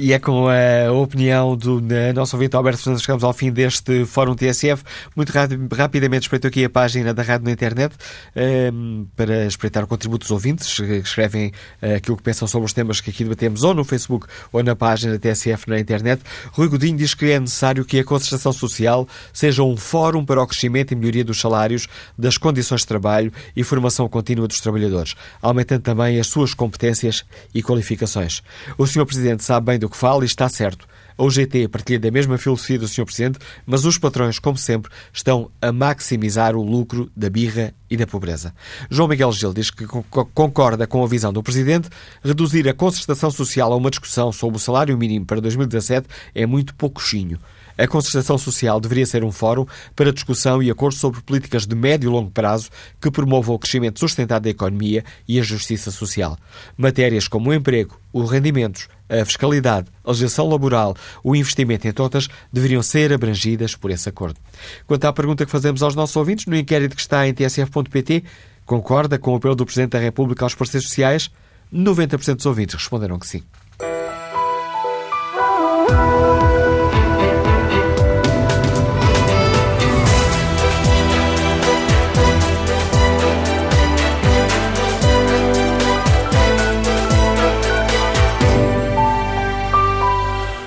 [0.00, 1.82] E é com a opinião do
[2.14, 4.84] nosso ouvinte Alberto Fernandes chegamos ao fim deste Fórum TSF.
[5.16, 5.32] Muito
[5.76, 7.96] rapidamente espreito aqui a página da rádio na internet
[8.36, 11.48] um, ehm, para espreitar o contributo dos ouvintes que escrevem
[11.82, 14.76] uh, aquilo que pensam sobre os temas que aqui debatemos ou no Facebook ou na
[14.76, 16.22] página da TSF na internet.
[16.52, 20.46] Rui Godinho diz que é necessário que a concertação social seja um fórum para o
[20.46, 25.82] crescimento e melhoria dos salários, das condições de trabalho e formação contínua dos trabalhadores, aumentando
[25.82, 28.44] também as suas competências e qualificações.
[28.76, 29.04] O Sr.
[29.04, 30.86] Presidente sabe bem do do que fala e está certo.
[31.16, 33.04] A UGT partilha da mesma filosofia do Sr.
[33.04, 38.06] Presidente, mas os patrões, como sempre, estão a maximizar o lucro da birra e da
[38.06, 38.54] pobreza.
[38.88, 41.88] João Miguel Gil diz que concorda com a visão do Presidente.
[42.22, 46.72] Reduzir a concertação social a uma discussão sobre o salário mínimo para 2017 é muito
[46.76, 47.38] poucochinho.
[47.76, 52.08] A concertação social deveria ser um fórum para discussão e acordo sobre políticas de médio
[52.08, 52.70] e longo prazo
[53.00, 56.36] que promovam o crescimento sustentado da economia e a justiça social.
[56.76, 60.94] Matérias como o emprego, os rendimentos, a fiscalidade, a legislação laboral,
[61.24, 64.38] o investimento, entre outras, deveriam ser abrangidas por esse acordo.
[64.86, 68.24] Quanto à pergunta que fazemos aos nossos ouvintes, no inquérito que está em tsf.pt,
[68.66, 71.30] concorda com o apelo do Presidente da República aos parceiros sociais?
[71.72, 73.42] 90% dos ouvintes responderam que sim.